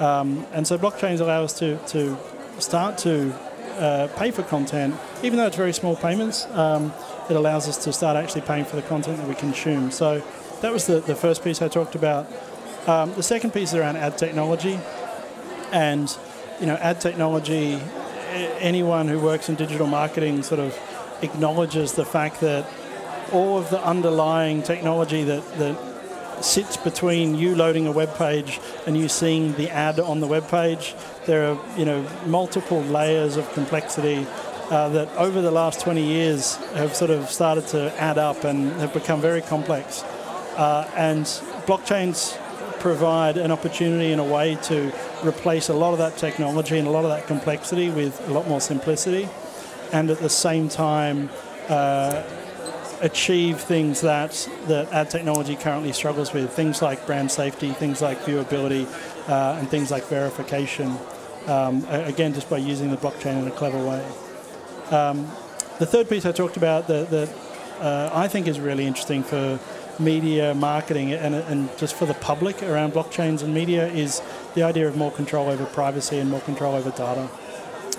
Um, 0.00 0.46
and 0.52 0.66
so 0.66 0.78
blockchains 0.78 1.20
allow 1.20 1.44
us 1.44 1.52
to, 1.60 1.78
to 1.88 2.16
start 2.58 2.98
to 2.98 3.32
uh, 3.78 4.08
pay 4.16 4.30
for 4.30 4.42
content, 4.42 4.94
even 5.22 5.38
though 5.38 5.46
it's 5.46 5.56
very 5.56 5.72
small 5.72 5.96
payments. 5.96 6.46
Um, 6.46 6.92
it 7.30 7.36
allows 7.36 7.68
us 7.68 7.82
to 7.84 7.92
start 7.92 8.16
actually 8.16 8.42
paying 8.42 8.64
for 8.64 8.76
the 8.76 8.82
content 8.82 9.18
that 9.18 9.28
we 9.28 9.34
consume. 9.34 9.90
So 9.90 10.22
that 10.60 10.72
was 10.72 10.86
the, 10.86 11.00
the 11.00 11.14
first 11.14 11.44
piece 11.44 11.62
I 11.62 11.68
talked 11.68 11.94
about. 11.94 12.30
Um, 12.86 13.14
the 13.14 13.22
second 13.22 13.52
piece 13.52 13.70
is 13.70 13.74
around 13.76 13.96
ad 13.96 14.18
technology, 14.18 14.78
and 15.72 16.16
you 16.60 16.66
know, 16.66 16.76
ad 16.76 17.00
technology 17.00 17.80
anyone 18.32 19.08
who 19.08 19.18
works 19.18 19.48
in 19.48 19.54
digital 19.54 19.86
marketing 19.86 20.42
sort 20.42 20.60
of 20.60 20.78
acknowledges 21.22 21.92
the 21.92 22.04
fact 22.04 22.40
that 22.40 22.66
all 23.32 23.58
of 23.58 23.70
the 23.70 23.82
underlying 23.84 24.62
technology 24.62 25.24
that, 25.24 25.58
that 25.58 26.44
sits 26.44 26.76
between 26.76 27.34
you 27.34 27.54
loading 27.54 27.86
a 27.86 27.92
web 27.92 28.14
page 28.16 28.60
and 28.86 28.96
you 28.96 29.08
seeing 29.08 29.52
the 29.54 29.70
ad 29.70 30.00
on 30.00 30.20
the 30.20 30.26
web 30.26 30.48
page. 30.48 30.94
There 31.26 31.52
are 31.52 31.78
you 31.78 31.84
know 31.84 32.06
multiple 32.26 32.82
layers 32.82 33.36
of 33.36 33.50
complexity 33.52 34.26
uh, 34.70 34.88
that 34.90 35.08
over 35.16 35.40
the 35.40 35.50
last 35.50 35.80
20 35.80 36.02
years 36.02 36.56
have 36.74 36.96
sort 36.96 37.10
of 37.10 37.30
started 37.30 37.66
to 37.68 37.92
add 38.00 38.18
up 38.18 38.44
and 38.44 38.72
have 38.80 38.92
become 38.92 39.20
very 39.20 39.42
complex. 39.42 40.02
Uh, 40.56 40.90
and 40.96 41.24
blockchains 41.66 42.36
provide 42.82 43.36
an 43.36 43.52
opportunity 43.52 44.10
in 44.10 44.18
a 44.18 44.24
way 44.24 44.56
to 44.56 44.92
replace 45.24 45.68
a 45.68 45.72
lot 45.72 45.92
of 45.92 45.98
that 45.98 46.16
technology 46.16 46.76
and 46.78 46.88
a 46.88 46.90
lot 46.90 47.04
of 47.04 47.10
that 47.10 47.28
complexity 47.28 47.88
with 47.90 48.20
a 48.28 48.32
lot 48.32 48.46
more 48.48 48.60
simplicity, 48.60 49.28
and 49.92 50.10
at 50.10 50.18
the 50.18 50.28
same 50.28 50.68
time 50.68 51.30
uh, 51.68 52.24
achieve 53.00 53.60
things 53.60 54.00
that 54.00 54.48
that 54.66 54.92
ad 54.92 55.08
technology 55.10 55.54
currently 55.54 55.92
struggles 55.92 56.32
with. 56.32 56.50
Things 56.52 56.82
like 56.82 57.06
brand 57.06 57.30
safety, 57.30 57.70
things 57.70 58.02
like 58.02 58.18
viewability, 58.22 58.84
uh, 59.28 59.58
and 59.58 59.68
things 59.68 59.92
like 59.92 60.04
verification. 60.06 60.98
Um, 61.46 61.84
again, 61.88 62.34
just 62.34 62.50
by 62.50 62.58
using 62.58 62.90
the 62.90 62.96
blockchain 62.96 63.42
in 63.42 63.48
a 63.48 63.50
clever 63.50 63.78
way. 63.78 64.04
Um, 64.90 65.26
the 65.78 65.86
third 65.86 66.08
piece 66.08 66.24
I 66.26 66.32
talked 66.32 66.56
about 66.56 66.86
that, 66.88 67.10
that 67.10 67.28
uh, 67.80 68.10
I 68.12 68.28
think 68.28 68.46
is 68.46 68.60
really 68.60 68.86
interesting 68.86 69.22
for 69.22 69.58
media 69.98 70.54
marketing 70.54 71.12
and, 71.12 71.34
and 71.34 71.78
just 71.78 71.94
for 71.94 72.06
the 72.06 72.14
public 72.14 72.62
around 72.62 72.92
blockchains 72.92 73.42
and 73.42 73.52
media 73.52 73.86
is 73.88 74.22
the 74.54 74.62
idea 74.62 74.88
of 74.88 74.96
more 74.96 75.10
control 75.10 75.48
over 75.48 75.64
privacy 75.66 76.18
and 76.18 76.30
more 76.30 76.40
control 76.40 76.74
over 76.74 76.90
data. 76.90 77.28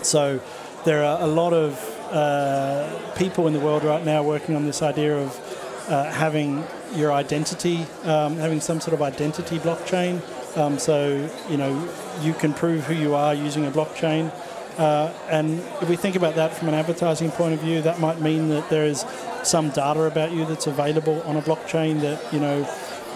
So 0.01 0.41
there 0.85 1.03
are 1.03 1.21
a 1.21 1.27
lot 1.27 1.53
of 1.53 1.79
uh, 2.11 3.13
people 3.15 3.47
in 3.47 3.53
the 3.53 3.59
world 3.59 3.83
right 3.83 4.03
now 4.05 4.23
working 4.23 4.55
on 4.55 4.65
this 4.65 4.81
idea 4.81 5.17
of 5.17 5.87
uh, 5.89 6.11
having 6.11 6.63
your 6.93 7.11
identity, 7.11 7.85
um, 8.03 8.37
having 8.37 8.61
some 8.61 8.79
sort 8.79 8.93
of 8.93 9.01
identity 9.01 9.59
blockchain. 9.59 10.21
Um, 10.57 10.77
so 10.77 11.29
you 11.49 11.57
know 11.57 11.89
you 12.21 12.33
can 12.33 12.53
prove 12.53 12.85
who 12.85 12.93
you 12.93 13.15
are 13.15 13.33
using 13.33 13.65
a 13.65 13.71
blockchain. 13.71 14.31
Uh, 14.77 15.11
and 15.29 15.59
if 15.81 15.89
we 15.89 15.95
think 15.95 16.15
about 16.15 16.35
that 16.35 16.53
from 16.53 16.67
an 16.67 16.73
advertising 16.73 17.31
point 17.31 17.53
of 17.53 17.59
view, 17.59 17.81
that 17.81 17.99
might 17.99 18.19
mean 18.19 18.49
that 18.49 18.69
there 18.69 18.85
is 18.85 19.05
some 19.43 19.69
data 19.69 20.03
about 20.03 20.31
you 20.31 20.45
that's 20.45 20.67
available 20.67 21.21
on 21.23 21.37
a 21.37 21.41
blockchain 21.41 22.01
that 22.01 22.33
you 22.33 22.39
know 22.39 22.67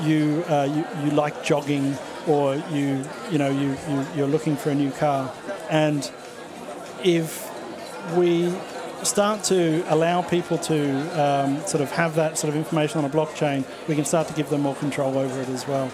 you 0.02 0.44
uh, 0.48 0.64
you, 0.64 1.06
you 1.06 1.12
like 1.12 1.44
jogging 1.44 1.98
or 2.28 2.56
you 2.72 3.04
you 3.32 3.38
know 3.38 3.50
you, 3.50 3.78
you 3.90 4.06
you're 4.16 4.28
looking 4.28 4.56
for 4.56 4.70
a 4.70 4.76
new 4.76 4.92
car, 4.92 5.34
and 5.70 6.12
if 7.04 7.48
we 8.16 8.54
start 9.04 9.44
to 9.44 9.84
allow 9.94 10.22
people 10.22 10.58
to 10.58 11.22
um, 11.22 11.60
sort 11.68 11.82
of 11.82 11.92
have 11.92 12.16
that 12.16 12.38
sort 12.38 12.50
of 12.50 12.56
information 12.56 13.00
on 13.00 13.06
a 13.06 13.10
blockchain, 13.10 13.64
we 13.88 13.96
can 13.96 14.06
start 14.06 14.28
to 14.28 14.34
give 14.34 14.50
them 14.50 14.62
more 14.62 14.76
control 14.76 15.18
over 15.18 15.42
it 15.42 15.50
as 15.50 15.68
well, 15.68 15.92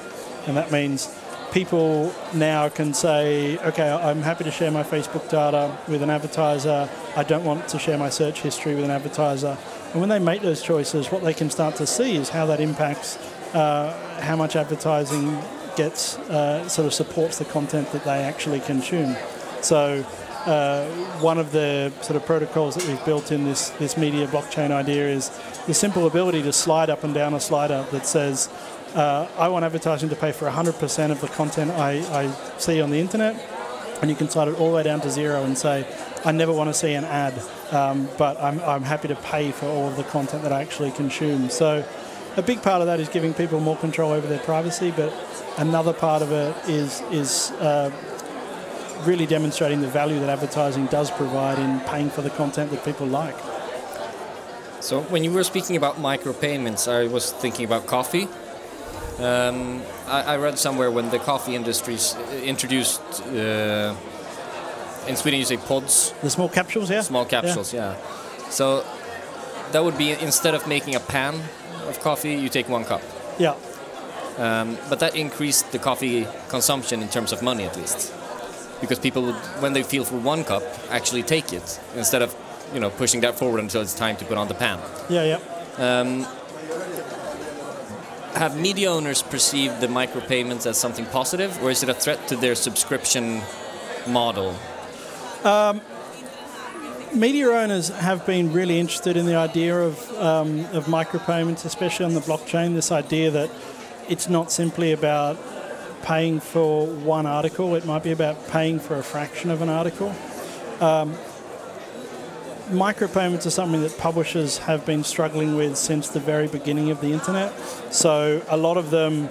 and 0.47 0.57
that 0.57 0.71
means 0.71 1.07
people 1.53 2.11
now 2.33 2.67
can 2.67 2.95
say, 2.95 3.59
okay, 3.59 3.87
I'm 3.91 4.23
happy 4.23 4.43
to 4.43 4.49
share 4.49 4.71
my 4.71 4.81
Facebook 4.81 5.29
data 5.29 5.77
with 5.87 6.01
an 6.01 6.09
advertiser. 6.09 6.89
I 7.15 7.23
don't 7.23 7.45
want 7.45 7.67
to 7.69 7.77
share 7.77 7.97
my 7.97 8.09
search 8.09 8.41
history 8.41 8.73
with 8.73 8.83
an 8.83 8.91
advertiser. 8.91 9.55
And 9.91 9.99
when 9.99 10.09
they 10.09 10.17
make 10.17 10.41
those 10.41 10.63
choices, 10.63 11.11
what 11.11 11.23
they 11.23 11.33
can 11.33 11.51
start 11.51 11.75
to 11.75 11.85
see 11.85 12.15
is 12.15 12.29
how 12.29 12.47
that 12.47 12.59
impacts 12.59 13.17
uh, 13.53 13.93
how 14.21 14.35
much 14.35 14.55
advertising 14.55 15.39
gets, 15.75 16.17
uh, 16.17 16.67
sort 16.67 16.87
of 16.87 16.93
supports 16.93 17.37
the 17.37 17.45
content 17.45 17.91
that 17.91 18.03
they 18.03 18.23
actually 18.23 18.59
consume. 18.59 19.15
So 19.61 20.03
uh, 20.47 20.85
one 21.21 21.37
of 21.37 21.51
the 21.51 21.93
sort 22.01 22.15
of 22.15 22.25
protocols 22.25 22.75
that 22.75 22.87
we've 22.87 23.05
built 23.05 23.31
in 23.31 23.45
this, 23.45 23.69
this 23.71 23.95
media 23.95 24.25
blockchain 24.27 24.71
idea 24.71 25.07
is 25.07 25.29
the 25.67 25.73
simple 25.73 26.07
ability 26.07 26.41
to 26.43 26.51
slide 26.51 26.89
up 26.89 27.03
and 27.03 27.13
down 27.13 27.35
a 27.35 27.39
slider 27.39 27.85
that 27.91 28.07
says, 28.07 28.49
uh, 28.93 29.27
I 29.37 29.47
want 29.47 29.65
advertising 29.65 30.09
to 30.09 30.15
pay 30.15 30.31
for 30.31 30.49
100% 30.49 31.11
of 31.11 31.21
the 31.21 31.27
content 31.27 31.71
I, 31.71 31.99
I 32.23 32.31
see 32.57 32.81
on 32.81 32.91
the 32.91 32.99
internet, 32.99 33.35
and 34.01 34.09
you 34.09 34.15
can 34.15 34.29
slide 34.29 34.47
it 34.47 34.59
all 34.59 34.69
the 34.69 34.75
way 34.75 34.83
down 34.83 35.01
to 35.01 35.09
zero 35.09 35.43
and 35.43 35.57
say, 35.57 35.85
I 36.25 36.31
never 36.31 36.53
want 36.53 36.69
to 36.69 36.73
see 36.73 36.93
an 36.93 37.03
ad, 37.03 37.33
um, 37.71 38.07
but 38.17 38.39
I'm, 38.41 38.59
I'm 38.61 38.83
happy 38.83 39.07
to 39.07 39.15
pay 39.15 39.51
for 39.51 39.65
all 39.65 39.87
of 39.87 39.97
the 39.97 40.03
content 40.03 40.43
that 40.43 40.53
I 40.53 40.61
actually 40.61 40.91
consume. 40.91 41.49
So 41.49 41.85
a 42.37 42.41
big 42.41 42.61
part 42.61 42.81
of 42.81 42.87
that 42.87 42.99
is 42.99 43.09
giving 43.09 43.33
people 43.33 43.59
more 43.59 43.77
control 43.77 44.11
over 44.11 44.27
their 44.27 44.39
privacy, 44.39 44.91
but 44.91 45.13
another 45.57 45.93
part 45.93 46.21
of 46.21 46.31
it 46.31 46.55
is, 46.69 47.01
is 47.11 47.51
uh, 47.59 47.91
really 49.05 49.25
demonstrating 49.25 49.81
the 49.81 49.87
value 49.87 50.19
that 50.19 50.29
advertising 50.29 50.85
does 50.87 51.11
provide 51.11 51.59
in 51.59 51.79
paying 51.81 52.09
for 52.09 52.21
the 52.21 52.29
content 52.31 52.71
that 52.71 52.83
people 52.85 53.07
like. 53.07 53.35
So 54.79 55.01
when 55.03 55.23
you 55.23 55.31
were 55.31 55.43
speaking 55.43 55.75
about 55.75 55.95
micropayments, 55.97 56.91
I 56.91 57.07
was 57.07 57.31
thinking 57.31 57.65
about 57.65 57.87
coffee. 57.87 58.27
Um, 59.19 59.81
I, 60.07 60.23
I, 60.33 60.37
read 60.37 60.57
somewhere 60.57 60.89
when 60.89 61.11
the 61.11 61.19
coffee 61.19 61.55
industry 61.55 61.97
introduced, 62.43 63.01
uh, 63.21 63.95
in 65.07 65.15
Sweden 65.15 65.39
you 65.39 65.45
say 65.45 65.57
pods. 65.57 66.13
The 66.23 66.29
small 66.29 66.49
capsules, 66.49 66.89
yeah. 66.89 67.01
Small 67.01 67.25
capsules, 67.25 67.73
yeah. 67.73 67.91
yeah. 67.91 68.49
So 68.49 68.83
that 69.71 69.83
would 69.83 69.97
be 69.97 70.11
instead 70.11 70.55
of 70.55 70.67
making 70.67 70.95
a 70.95 70.99
pan 70.99 71.35
of 71.87 71.99
coffee, 71.99 72.33
you 72.33 72.49
take 72.49 72.67
one 72.69 72.85
cup. 72.85 73.01
Yeah. 73.37 73.55
Um, 74.37 74.77
but 74.89 74.99
that 74.99 75.15
increased 75.15 75.71
the 75.71 75.79
coffee 75.79 76.27
consumption 76.49 77.01
in 77.01 77.09
terms 77.09 77.31
of 77.31 77.43
money 77.43 77.65
at 77.65 77.77
least, 77.77 78.11
because 78.81 78.97
people 78.97 79.21
would, 79.23 79.35
when 79.61 79.73
they 79.73 79.83
feel 79.83 80.05
for 80.05 80.17
one 80.17 80.43
cup, 80.43 80.63
actually 80.89 81.21
take 81.21 81.53
it 81.53 81.79
instead 81.95 82.23
of 82.23 82.35
you 82.73 82.79
know 82.79 82.89
pushing 82.89 83.21
that 83.21 83.37
forward 83.37 83.59
until 83.59 83.81
it's 83.81 83.93
time 83.93 84.15
to 84.17 84.25
put 84.25 84.37
on 84.37 84.47
the 84.47 84.55
pan. 84.55 84.79
Yeah, 85.09 85.23
yeah. 85.23 85.39
Um, 85.77 86.25
have 88.35 88.59
media 88.59 88.91
owners 88.91 89.21
perceived 89.21 89.79
the 89.79 89.87
micropayments 89.87 90.65
as 90.65 90.77
something 90.77 91.05
positive, 91.05 91.61
or 91.63 91.71
is 91.71 91.83
it 91.83 91.89
a 91.89 91.93
threat 91.93 92.27
to 92.27 92.35
their 92.35 92.55
subscription 92.55 93.41
model? 94.07 94.55
media 97.15 97.47
owners 97.47 97.89
have 97.89 98.25
been 98.25 98.51
really 98.51 98.79
interested 98.79 99.15
in 99.15 99.25
the 99.25 99.35
idea 99.35 99.77
of, 99.77 100.11
um, 100.17 100.61
of 100.73 100.85
micropayments, 100.85 101.65
especially 101.65 102.05
on 102.05 102.13
the 102.13 102.21
blockchain. 102.21 102.73
This 102.73 102.91
idea 102.91 103.29
that 103.31 103.51
it's 104.09 104.29
not 104.29 104.51
simply 104.51 104.91
about 104.91 105.37
paying 106.01 106.39
for 106.39 106.87
one 106.87 107.25
article, 107.25 107.75
it 107.75 107.85
might 107.85 108.03
be 108.03 108.11
about 108.11 108.47
paying 108.49 108.79
for 108.79 108.95
a 108.95 109.03
fraction 109.03 109.49
of 109.49 109.61
an 109.61 109.69
article. 109.69 110.13
Um, 110.81 111.15
micropayments 112.73 113.45
are 113.45 113.51
something 113.51 113.81
that 113.81 113.97
publishers 113.97 114.57
have 114.59 114.85
been 114.85 115.03
struggling 115.03 115.55
with 115.55 115.77
since 115.77 116.09
the 116.09 116.19
very 116.19 116.47
beginning 116.47 116.91
of 116.91 116.99
the 117.01 117.13
internet. 117.13 117.53
So 117.91 118.41
a 118.49 118.57
lot 118.57 118.77
of 118.77 118.89
them 118.89 119.29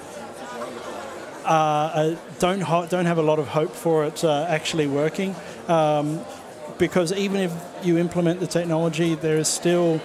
uh, 1.44 2.16
don't 2.38 2.60
ho- 2.60 2.86
don't 2.86 3.06
have 3.06 3.18
a 3.18 3.22
lot 3.22 3.38
of 3.38 3.48
hope 3.48 3.72
for 3.72 4.04
it 4.04 4.24
uh, 4.24 4.46
actually 4.48 4.86
working. 4.86 5.34
Um, 5.68 6.20
because 6.78 7.12
even 7.12 7.40
if 7.40 7.52
you 7.82 7.98
implement 7.98 8.40
the 8.40 8.46
technology, 8.46 9.14
there 9.14 9.36
is 9.36 9.48
still 9.48 10.00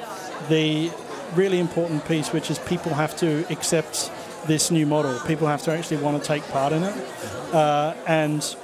the 0.50 0.91
really 1.36 1.60
important 1.60 2.06
piece, 2.06 2.32
which 2.32 2.52
is 2.52 2.60
people 2.60 2.93
have 2.93 3.15
to 3.17 3.45
accept 3.52 4.12
this 4.45 4.71
new 4.71 4.86
model. 4.86 5.19
People 5.21 5.47
have 5.47 5.62
to 5.63 5.71
actually 5.71 5.97
want 5.97 6.21
to 6.21 6.28
take 6.28 6.43
part 6.50 6.73
in 6.73 6.84
it. 6.84 6.95
Uh, 7.54 7.93
and 8.08 8.56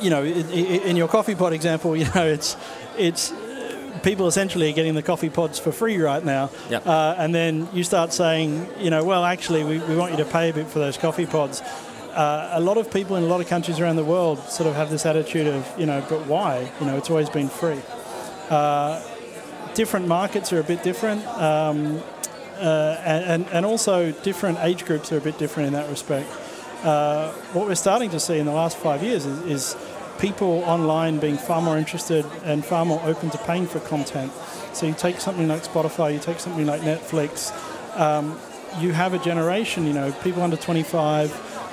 you 0.00 0.10
know, 0.10 0.24
in 0.24 0.96
your 0.96 1.08
coffee 1.08 1.34
pot 1.34 1.52
example, 1.52 1.96
you 2.00 2.06
know, 2.14 2.26
it's 2.26 2.56
it's 2.98 3.32
people 4.02 4.26
essentially 4.26 4.70
are 4.70 4.74
getting 4.74 4.94
the 4.94 5.02
coffee 5.02 5.30
pods 5.30 5.58
for 5.58 5.72
free 5.72 5.98
right 5.98 6.24
now. 6.24 6.50
Yep. 6.70 6.86
Uh, 6.86 7.14
and 7.18 7.34
then 7.34 7.68
you 7.72 7.84
start 7.84 8.12
saying, 8.12 8.66
you 8.78 8.90
know, 8.90 9.04
well, 9.04 9.24
actually, 9.24 9.64
we, 9.64 9.78
we 9.78 9.96
want 9.96 10.12
you 10.12 10.18
to 10.18 10.24
pay 10.24 10.50
a 10.50 10.52
bit 10.52 10.66
for 10.66 10.78
those 10.78 10.96
coffee 10.96 11.26
pods. 11.26 11.60
Uh, 11.60 12.50
a 12.52 12.60
lot 12.60 12.76
of 12.76 12.90
people 12.92 13.16
in 13.16 13.22
a 13.22 13.26
lot 13.26 13.40
of 13.40 13.46
countries 13.46 13.80
around 13.80 13.96
the 13.96 14.04
world 14.04 14.38
sort 14.48 14.68
of 14.68 14.74
have 14.74 14.90
this 14.90 15.06
attitude 15.06 15.46
of, 15.46 15.66
you 15.78 15.86
know, 15.86 16.04
but 16.08 16.26
why? 16.26 16.70
You 16.80 16.86
know, 16.86 16.96
it's 16.96 17.10
always 17.10 17.30
been 17.30 17.48
free. 17.48 17.80
Uh, 18.50 19.02
different 19.74 20.06
markets 20.06 20.52
are 20.52 20.60
a 20.60 20.64
bit 20.64 20.82
different. 20.82 21.26
Um, 21.26 22.02
uh, 22.58 22.96
and, 23.04 23.46
and 23.48 23.66
also 23.66 24.12
different 24.12 24.58
age 24.60 24.84
groups 24.84 25.10
are 25.10 25.18
a 25.18 25.20
bit 25.20 25.38
different 25.38 25.68
in 25.68 25.72
that 25.72 25.88
respect. 25.88 26.30
Uh, 26.84 27.32
what 27.54 27.66
we're 27.66 27.74
starting 27.74 28.10
to 28.10 28.20
see 28.20 28.38
in 28.38 28.46
the 28.46 28.52
last 28.52 28.76
five 28.76 29.02
years 29.02 29.24
is, 29.24 29.40
is 29.46 29.76
people 30.22 30.62
online 30.66 31.18
being 31.18 31.36
far 31.36 31.60
more 31.60 31.76
interested 31.76 32.24
and 32.44 32.64
far 32.64 32.84
more 32.84 33.02
open 33.04 33.28
to 33.28 33.38
paying 33.38 33.66
for 33.66 33.80
content. 33.80 34.32
So 34.72 34.86
you 34.86 34.94
take 34.94 35.18
something 35.20 35.48
like 35.48 35.64
Spotify, 35.64 36.14
you 36.14 36.20
take 36.20 36.38
something 36.38 36.64
like 36.64 36.80
Netflix, 36.82 37.50
um, 37.98 38.38
you 38.78 38.92
have 38.92 39.14
a 39.14 39.18
generation, 39.18 39.84
you 39.84 39.92
know, 39.92 40.12
people 40.22 40.42
under 40.42 40.56
25 40.56 41.32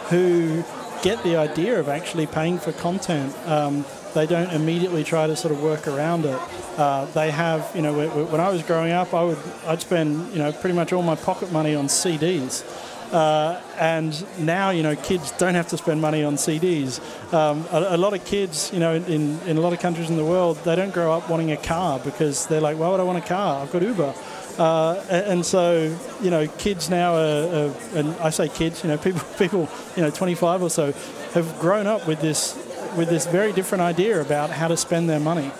who 0.09 0.63
get 1.03 1.21
the 1.23 1.35
idea 1.35 1.79
of 1.79 1.89
actually 1.89 2.25
paying 2.25 2.57
for 2.57 2.71
content. 2.71 3.35
Um, 3.45 3.85
they 4.15 4.25
don't 4.25 4.51
immediately 4.51 5.03
try 5.03 5.27
to 5.27 5.35
sort 5.35 5.53
of 5.53 5.61
work 5.61 5.87
around 5.87 6.25
it. 6.25 6.39
Uh, 6.75 7.05
they 7.13 7.29
have, 7.29 7.69
you 7.75 7.83
know, 7.83 7.93
when 8.09 8.41
I 8.41 8.49
was 8.49 8.63
growing 8.63 8.93
up, 8.93 9.13
I 9.13 9.23
would, 9.25 9.37
I'd 9.67 9.81
spend, 9.81 10.33
you 10.33 10.39
know, 10.39 10.51
pretty 10.51 10.75
much 10.75 10.91
all 10.91 11.03
my 11.03 11.15
pocket 11.15 11.51
money 11.51 11.75
on 11.75 11.85
CDs. 11.85 12.63
Uh, 13.11 13.59
and 13.79 14.25
now, 14.39 14.69
you 14.69 14.83
know, 14.83 14.95
kids 14.95 15.31
don't 15.31 15.55
have 15.55 15.67
to 15.69 15.77
spend 15.77 15.99
money 15.99 16.23
on 16.23 16.35
CDs. 16.35 16.99
Um, 17.33 17.65
a, 17.71 17.95
a, 17.95 17.97
lot 17.97 18.13
of 18.13 18.23
kids, 18.23 18.71
you 18.71 18.79
know, 18.79 18.93
in, 18.93 19.39
in 19.41 19.57
a 19.57 19.61
lot 19.61 19.73
of 19.73 19.79
countries 19.79 20.09
in 20.09 20.17
the 20.17 20.25
world, 20.25 20.57
they 20.63 20.75
don't 20.75 20.93
grow 20.93 21.11
up 21.11 21.29
wanting 21.29 21.51
a 21.51 21.57
car 21.57 21.99
because 21.99 22.45
they're 22.47 22.61
like, 22.61 22.77
why 22.77 22.89
would 22.89 22.99
I 22.99 23.03
want 23.03 23.17
a 23.17 23.27
car? 23.27 23.63
I've 23.63 23.71
got 23.71 23.81
Uber. 23.81 24.13
Uh, 24.59 25.03
and 25.09 25.45
so, 25.45 25.97
you 26.21 26.29
know, 26.29 26.47
kids 26.59 26.89
now 26.89 27.15
are, 27.15 27.69
are, 27.69 27.73
and 27.95 28.09
I 28.19 28.29
say 28.29 28.49
kids, 28.49 28.83
you 28.83 28.89
know, 28.89 28.97
people, 29.05 29.21
people, 29.37 29.69
you 29.95 30.03
know, 30.03 30.11
25 30.11 30.61
or 30.61 30.69
so, 30.69 30.91
have 31.33 31.59
grown 31.59 31.87
up 31.87 32.05
with 32.07 32.21
this, 32.21 32.55
with 32.95 33.09
this 33.09 33.25
very 33.25 33.53
different 33.53 33.81
idea 33.81 34.21
about 34.21 34.49
how 34.49 34.67
to 34.67 34.77
spend 34.77 35.09
their 35.09 35.19
money. 35.19 35.51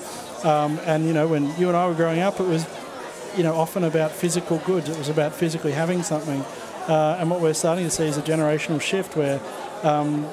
Um, 0.43 0.79
and 0.85 1.05
you 1.05 1.13
know, 1.13 1.27
when 1.27 1.57
you 1.57 1.67
and 1.67 1.75
I 1.75 1.88
were 1.88 1.93
growing 1.93 2.19
up, 2.19 2.39
it 2.39 2.47
was, 2.47 2.65
you 3.35 3.43
know, 3.43 3.55
often 3.55 3.83
about 3.83 4.12
physical 4.12 4.57
goods. 4.59 4.89
It 4.89 4.97
was 4.97 5.09
about 5.09 5.33
physically 5.33 5.71
having 5.71 6.03
something. 6.03 6.43
Uh, 6.87 7.17
and 7.19 7.29
what 7.29 7.41
we're 7.41 7.53
starting 7.53 7.83
to 7.83 7.91
see 7.91 8.05
is 8.05 8.17
a 8.17 8.21
generational 8.21 8.81
shift 8.81 9.15
where 9.15 9.39
um, 9.83 10.27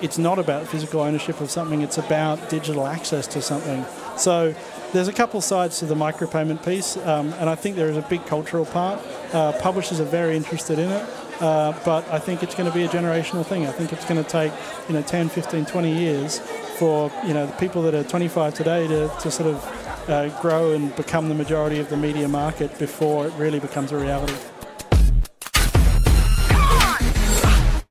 it's 0.00 0.18
not 0.18 0.38
about 0.38 0.66
physical 0.66 1.00
ownership 1.00 1.40
of 1.40 1.50
something, 1.50 1.82
it's 1.82 1.98
about 1.98 2.50
digital 2.50 2.86
access 2.86 3.26
to 3.26 3.40
something. 3.40 3.84
So 4.16 4.54
there's 4.92 5.08
a 5.08 5.12
couple 5.12 5.40
sides 5.40 5.78
to 5.80 5.86
the 5.86 5.94
micropayment 5.94 6.64
piece, 6.64 6.96
um, 6.98 7.32
and 7.34 7.48
I 7.48 7.54
think 7.54 7.76
there 7.76 7.88
is 7.88 7.96
a 7.96 8.02
big 8.02 8.24
cultural 8.26 8.66
part. 8.66 9.00
Uh, 9.32 9.52
publishers 9.60 10.00
are 10.00 10.04
very 10.04 10.36
interested 10.36 10.78
in 10.78 10.90
it, 10.90 11.08
uh, 11.40 11.72
but 11.84 12.08
I 12.10 12.18
think 12.18 12.42
it's 12.42 12.54
going 12.54 12.68
to 12.68 12.74
be 12.74 12.84
a 12.84 12.88
generational 12.88 13.44
thing. 13.44 13.66
I 13.66 13.72
think 13.72 13.92
it's 13.92 14.04
going 14.04 14.22
to 14.22 14.28
take 14.28 14.52
you 14.88 14.94
know 14.94 15.02
10, 15.02 15.28
15, 15.28 15.66
20 15.66 15.92
years 15.92 16.38
for 16.78 17.10
you 17.26 17.34
know 17.34 17.46
the 17.46 17.52
people 17.54 17.82
that 17.82 17.94
are 17.94 18.04
25 18.04 18.54
today 18.54 18.86
to, 18.86 19.10
to 19.20 19.30
sort 19.30 19.54
of 19.54 20.08
uh, 20.08 20.28
grow 20.40 20.72
and 20.72 20.94
become 20.96 21.28
the 21.28 21.34
majority 21.34 21.78
of 21.78 21.88
the 21.88 21.96
media 21.96 22.28
market 22.28 22.78
before 22.78 23.26
it 23.26 23.32
really 23.34 23.58
becomes 23.58 23.92
a 23.92 23.98
reality. 23.98 24.34